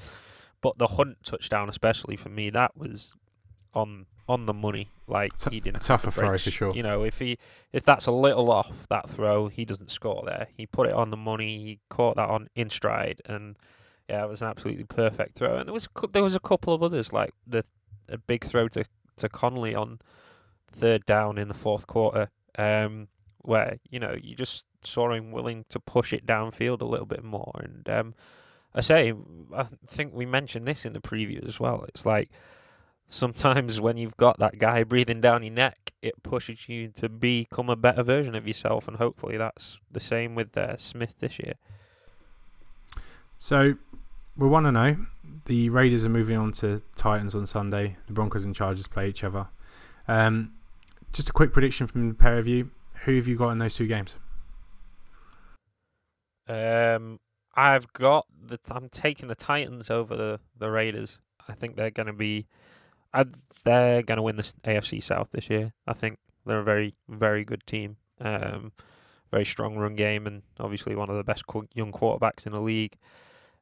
But 0.63 0.79
the 0.79 0.87
Hunt 0.87 1.19
touchdown, 1.23 1.69
especially 1.69 2.17
for 2.17 2.31
me, 2.31 2.49
that 2.51 2.77
was 2.77 3.13
on 3.75 4.07
on 4.29 4.47
the 4.47 4.55
money. 4.55 4.89
Like 5.07 5.37
T- 5.37 5.51
he 5.51 5.61
didn't 5.61 5.77
a 5.77 5.81
tougher 5.81 6.07
to 6.07 6.13
throw 6.13 6.39
for 6.39 6.51
sure. 6.51 6.75
You 6.75 6.83
know, 6.83 7.05
if 7.05 7.19
he 7.19 7.39
if 7.73 7.85
that's 7.85 8.07
a 8.07 8.13
little 8.13 8.51
off 8.51 8.87
that 8.89 9.11
throw, 9.11 9.49
he 9.49 9.65
doesn't 9.65 9.91
score 9.91 10.23
there. 10.25 10.47
He 10.57 10.67
put 10.67 10.87
it 10.89 10.95
on 10.95 11.11
the 11.11 11.17
money. 11.17 11.59
He 11.59 11.81
caught 11.91 12.17
that 12.17 12.31
on 12.31 12.49
in 12.55 12.71
stride, 12.71 13.21
and 13.27 13.57
yeah, 14.09 14.25
it 14.25 14.29
was 14.29 14.41
an 14.41 14.49
absolutely 14.49 14.85
perfect 14.85 15.37
throw. 15.37 15.57
And 15.57 15.67
there 15.67 15.75
was 15.75 15.89
there 16.13 16.23
was 16.23 16.35
a 16.35 16.41
couple 16.41 16.73
of 16.73 16.83
others 16.83 17.13
like 17.13 17.35
the 17.47 17.65
a 18.09 18.19
big 18.19 18.45
throw 18.45 18.69
to 18.69 18.85
to 19.17 19.29
Conley 19.29 19.75
on 19.75 19.99
third 20.71 21.05
down 21.05 21.39
in 21.39 21.49
the 21.49 21.55
fourth 21.55 21.87
quarter, 21.87 22.31
um, 22.57 23.09
where 23.39 23.79
you 23.91 23.99
know 23.99 24.17
you 24.21 24.35
just 24.35 24.65
saw 24.85 25.13
him 25.13 25.33
willing 25.33 25.65
to 25.69 25.79
push 25.81 26.13
it 26.13 26.27
downfield 26.27 26.81
a 26.81 26.87
little 26.87 27.07
bit 27.07 27.25
more. 27.25 27.53
And 27.63 27.89
um, 27.89 28.15
I 28.75 28.81
say, 28.81 29.13
I 29.55 29.67
think 29.87 30.15
we 30.15 30.27
mentioned 30.27 30.67
this 30.67 30.85
in 30.85 30.93
the 30.93 31.01
preview 31.01 31.47
as 31.47 31.61
well. 31.61 31.85
It's 31.89 32.07
like 32.07 32.31
sometimes 33.07 33.81
when 33.81 33.97
you've 33.97 34.17
got 34.17 34.39
that 34.39 34.59
guy 34.59 34.83
breathing 34.85 35.21
down 35.21 35.43
your 35.43 35.53
neck, 35.53 35.93
it 36.01 36.23
pushes 36.23 36.69
you 36.69 36.89
to 36.97 37.09
become 37.09 37.69
a 37.69 37.77
better 37.77 38.03
version 38.03 38.35
of 38.35 38.47
yourself, 38.47 38.89
and 38.89 38.97
hopefully 38.97 39.37
that's 39.37 39.79
the 39.91 40.01
same 40.01 40.35
with 40.35 40.57
uh, 40.57 40.77
Smith 40.77 41.15
this 41.21 41.39
year. 41.39 41.55
So 43.39 43.75
we 44.37 44.49
want 44.49 44.67
to 44.67 44.73
know. 44.73 44.97
The 45.47 45.69
Raiders 45.71 46.05
are 46.05 46.09
moving 46.09 46.37
on 46.37 46.53
to 46.53 46.83
Titans 46.97 47.35
on 47.35 47.47
Sunday. 47.47 47.97
The 48.07 48.13
Broncos 48.13 48.45
and 48.45 48.55
Chargers 48.55 48.89
play 48.89 49.09
each 49.09 49.25
other. 49.25 49.47
Um, 50.09 50.53
just 51.13 51.29
a 51.29 51.33
quick 51.33 51.53
prediction 51.53 51.87
from 51.87 52.09
the 52.09 52.15
pair 52.15 52.39
of 52.39 52.47
you. 52.47 52.71
Who 53.05 53.17
have 53.17 53.29
you 53.29 53.37
got 53.37 53.51
in 53.51 53.59
those 53.59 53.75
two 53.75 53.87
games? 53.87 54.19
Um, 56.49 57.21
I've 57.55 57.93
got 57.93 58.27
the. 58.41 58.59
I'm 58.71 58.89
taking 58.89 59.29
the 59.29 59.35
Titans 59.35 59.91
over 59.91 60.17
the 60.17 60.41
the 60.59 60.71
Raiders. 60.71 61.19
I 61.49 61.55
think 61.55 61.77
they're 61.77 61.91
going 61.91 62.07
to 62.07 62.13
be. 62.13 62.47
I, 63.13 63.27
they're 63.65 64.03
going 64.03 64.17
to 64.17 64.23
win 64.23 64.37
the 64.37 64.51
AFC 64.65 65.03
South 65.03 65.29
this 65.33 65.51
year. 65.51 65.75
I 65.87 65.93
think 65.93 66.19
they're 66.47 66.61
a 66.61 66.65
very 66.65 66.95
very 67.09 67.45
good 67.45 67.67
team. 67.67 67.97
Um, 68.21 68.73
very 69.31 69.45
strong 69.45 69.77
run 69.77 69.97
game, 69.97 70.27
and 70.27 70.43
obviously 70.59 70.95
one 70.95 71.11
of 71.11 71.17
the 71.17 71.25
best 71.25 71.47
qu- 71.47 71.69
young 71.75 71.93
quarterbacks 71.93 72.47
in 72.47 72.53
the 72.53 72.61
league. 72.61 72.97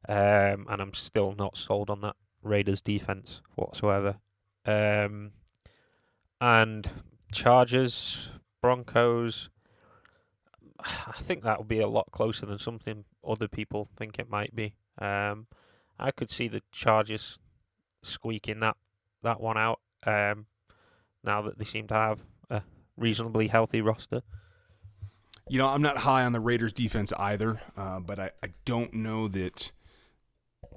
Um, 0.07 0.65
and 0.69 0.81
I'm 0.81 0.93
still 0.93 1.33
not 1.37 1.57
sold 1.57 1.89
on 1.89 2.01
that 2.01 2.15
Raiders 2.41 2.81
defense 2.81 3.41
whatsoever. 3.55 4.17
Um, 4.65 5.31
and 6.39 6.89
Chargers, 7.31 8.31
Broncos. 8.61 9.49
I 10.79 11.13
think 11.13 11.43
that 11.43 11.57
will 11.57 11.65
be 11.65 11.79
a 11.79 11.87
lot 11.87 12.11
closer 12.11 12.45
than 12.45 12.59
something 12.59 13.05
other 13.27 13.47
people 13.47 13.87
think 13.95 14.19
it 14.19 14.29
might 14.29 14.55
be. 14.55 14.75
Um, 14.99 15.47
I 15.99 16.11
could 16.11 16.31
see 16.31 16.47
the 16.47 16.61
Chargers 16.71 17.39
squeaking 18.03 18.59
that 18.61 18.77
that 19.23 19.39
one 19.39 19.57
out. 19.57 19.79
Um, 20.05 20.47
now 21.23 21.41
that 21.43 21.57
they 21.59 21.65
seem 21.65 21.87
to 21.87 21.93
have 21.93 22.19
a 22.49 22.63
reasonably 22.97 23.47
healthy 23.47 23.81
roster. 23.81 24.21
You 25.47 25.57
know, 25.57 25.67
I'm 25.67 25.81
not 25.81 25.99
high 25.99 26.23
on 26.23 26.31
the 26.31 26.39
Raiders 26.39 26.73
defense 26.73 27.13
either, 27.17 27.61
uh, 27.75 27.99
but 27.99 28.19
I, 28.19 28.31
I 28.43 28.53
don't 28.65 28.93
know 28.93 29.27
that 29.27 29.71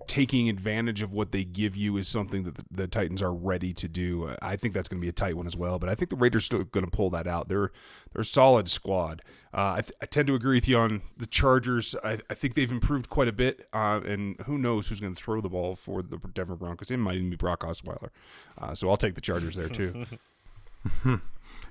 taking 0.07 0.49
advantage 0.49 1.03
of 1.03 1.13
what 1.13 1.33
they 1.33 1.45
give 1.45 1.77
you 1.77 1.97
is 1.97 2.09
something 2.09 2.45
that 2.45 2.55
the, 2.55 2.65
the 2.71 2.87
Titans 2.87 3.23
are 3.23 3.35
ready 3.35 3.73
to 3.73 3.89
do. 3.89 4.29
Uh, 4.29 4.37
I 4.43 4.57
think 4.57 4.75
that's 4.75 4.89
going 4.89 5.01
to 5.01 5.05
be 5.05 5.09
a 5.09 5.13
tight 5.13 5.37
one 5.37 5.47
as 5.47 5.57
well. 5.57 5.79
But 5.79 5.89
I 5.89 5.95
think 5.95 6.11
the 6.11 6.17
Raiders 6.17 6.45
still 6.45 6.65
going 6.65 6.85
to 6.85 6.91
pull 6.91 7.11
that 7.11 7.27
out. 7.27 7.49
They're 7.49 7.71
they're 8.13 8.23
a 8.23 8.25
solid 8.25 8.69
squad. 8.69 9.23
Uh, 9.53 9.75
I, 9.79 9.81
th- 9.83 9.93
I, 10.03 10.07
tend 10.07 10.27
to 10.29 10.35
agree 10.35 10.57
with 10.57 10.69
you 10.69 10.79
on 10.79 11.03
the 11.17 11.27
Chargers. 11.27 11.95
I, 12.05 12.19
I 12.29 12.35
think 12.35 12.55
they've 12.55 12.71
improved 12.71 13.09
quite 13.09 13.29
a 13.29 13.33
bit. 13.33 13.67
Uh, 13.73 14.01
and 14.05 14.39
who 14.43 14.59
knows 14.59 14.89
who's 14.89 15.01
going 15.01 15.15
to 15.15 15.21
throw 15.21 15.41
the 15.41 15.49
ball 15.49 15.77
for 15.77 16.03
the 16.03 16.19
Denver 16.19 16.57
Broncos? 16.57 16.91
It 16.91 16.97
might 16.97 17.17
even 17.17 17.31
be 17.31 17.37
Brock 17.37 17.61
Osweiler. 17.61 18.11
Uh, 18.59 18.75
so 18.75 18.91
I'll 18.91 18.97
take 18.97 19.15
the 19.15 19.21
Chargers 19.21 19.57
there 19.57 19.69
too. 19.69 20.07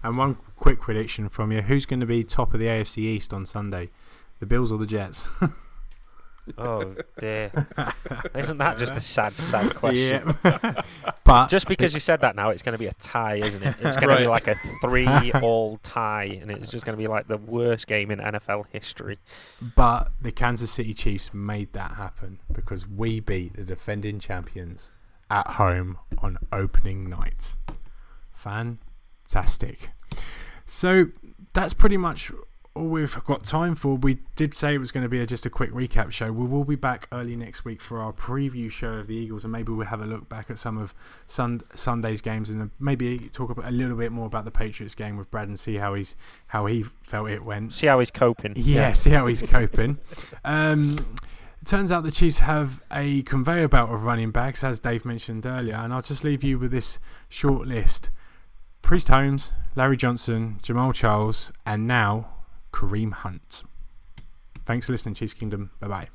and 0.04 0.18
one 0.18 0.36
quick 0.56 0.82
prediction 0.82 1.30
from 1.30 1.52
you: 1.52 1.62
Who's 1.62 1.86
going 1.86 2.00
to 2.00 2.06
be 2.06 2.24
top 2.24 2.54
of 2.54 2.60
the 2.60 2.68
AFC 2.68 3.00
East 3.00 3.34
on 3.34 3.46
Sunday? 3.46 3.90
The 4.40 4.46
Bills 4.46 4.72
or 4.72 4.78
the 4.78 4.86
Jets? 4.86 5.30
Oh 6.58 6.94
dear! 7.18 7.52
Isn't 8.36 8.58
that 8.58 8.78
just 8.78 8.96
a 8.96 9.02
sad, 9.02 9.38
sad 9.38 9.76
question? 9.76 10.36
Yeah. 10.44 10.82
but 11.24 11.48
Just 11.48 11.68
because 11.68 11.94
you 11.94 12.00
said 12.00 12.22
that 12.22 12.36
now, 12.36 12.50
it's 12.50 12.62
going 12.62 12.74
to 12.74 12.80
be 12.80 12.88
a 12.88 12.94
tie, 12.94 13.36
isn't 13.36 13.64
it? 13.64 13.76
It's 13.80 13.96
going 13.96 14.10
to 14.10 14.22
be 14.22 14.28
like 14.28 14.48
a 14.48 14.56
three-all 14.82 15.78
tie, 15.84 16.40
and 16.42 16.52
it's 16.52 16.70
just 16.70 16.86
going 16.86 16.98
to 16.98 17.02
be 17.02 17.08
like 17.08 17.28
the 17.28 17.38
worst 17.38 17.88
game 17.88 18.12
in 18.12 18.20
NFL 18.20 18.66
history. 18.72 19.20
but 19.76 20.12
the 20.22 20.32
Kansas 20.32 20.72
City 20.72 20.94
Chiefs 20.94 21.34
made 21.34 21.72
that 21.74 21.92
happen 21.94 22.40
because 22.52 22.88
we 22.88 23.20
beat 23.22 23.56
the 23.56 23.64
defending 23.64 24.20
champions 24.20 24.92
at 25.30 25.48
home 25.48 25.98
on 26.18 26.38
opening 26.52 27.10
night. 27.10 27.56
Fantastic. 28.32 29.92
So 30.66 31.08
that's 31.54 31.74
pretty 31.74 31.98
much 31.98 32.32
all 32.76 32.88
we've 32.88 33.24
got 33.26 33.44
time 33.44 33.76
for. 33.76 33.96
We 33.96 34.18
did 34.36 34.54
say 34.54 34.74
it 34.74 34.80
was 34.80 34.92
going 34.92 35.04
to 35.04 35.10
be 35.10 35.20
a, 35.20 35.26
just 35.26 35.46
a 35.46 35.50
quick 35.50 35.72
recap 35.72 36.12
show. 36.12 36.32
We 36.32 36.48
will 36.48 36.64
be 36.64 36.76
back 36.76 37.08
early 37.12 37.36
next 37.36 37.66
week 37.66 37.82
for 37.82 38.00
our 38.00 38.12
preview 38.12 38.72
show 38.72 38.94
of 38.94 39.08
the 39.08 39.16
Eagles, 39.16 39.44
and 39.44 39.52
maybe 39.52 39.72
we'll 39.72 39.86
have 39.86 40.02
a 40.02 40.06
look 40.06 40.28
back 40.28 40.50
at 40.50 40.58
some 40.58 40.78
of 40.80 40.94
sun, 41.28 41.62
Sunday's 41.76 42.22
games, 42.22 42.50
and 42.50 42.72
maybe 42.80 43.20
talk 43.20 43.52
about, 43.52 43.66
a 43.66 43.72
little 43.72 43.96
bit 43.96 44.12
more 44.12 44.26
about 44.26 44.46
the 44.46 44.52
Patriots 44.52 44.96
game 44.96 45.18
with 45.18 45.30
Brad 45.30 45.48
and 45.48 45.60
see 45.60 45.76
how 45.76 45.94
he's 45.94 46.16
how 46.48 46.66
he 46.66 46.84
felt 46.84 47.30
it 47.30 47.44
went. 47.44 47.74
See 47.74 47.88
how 47.88 48.00
he's 48.00 48.12
coping. 48.12 48.54
Yeah, 48.56 48.94
see 48.94 49.12
how 49.12 49.28
he's 49.28 49.42
coping. 49.42 50.00
Um, 50.46 50.98
it 51.62 51.68
turns 51.68 51.92
out 51.92 52.04
the 52.04 52.12
Chiefs 52.12 52.40
have 52.40 52.82
a 52.92 53.22
conveyor 53.22 53.70
belt 53.70 53.90
of 53.90 54.04
running 54.04 54.32
backs, 54.32 54.64
as 54.64 54.82
Dave 54.82 55.06
mentioned 55.06 55.46
earlier, 55.46 55.76
and 55.76 55.94
I'll 55.94 56.02
just 56.02 56.24
leave 56.24 56.44
you 56.44 56.60
with 56.60 56.72
this 56.72 57.00
short 57.30 57.66
list: 57.68 58.10
Priest 58.82 59.08
Holmes, 59.08 59.54
Larry 59.76 59.96
Johnson, 59.96 60.60
Jamaal 60.62 60.94
Charles, 60.94 61.52
and 61.66 61.88
now 61.88 62.28
Kareem 62.74 63.14
Hunt. 63.14 63.64
Thanks 64.66 64.88
for 64.88 64.92
listening, 64.94 65.16
Chiefs 65.16 65.34
Kingdom. 65.34 65.72
Bye 65.80 65.88
bye. 65.88 66.08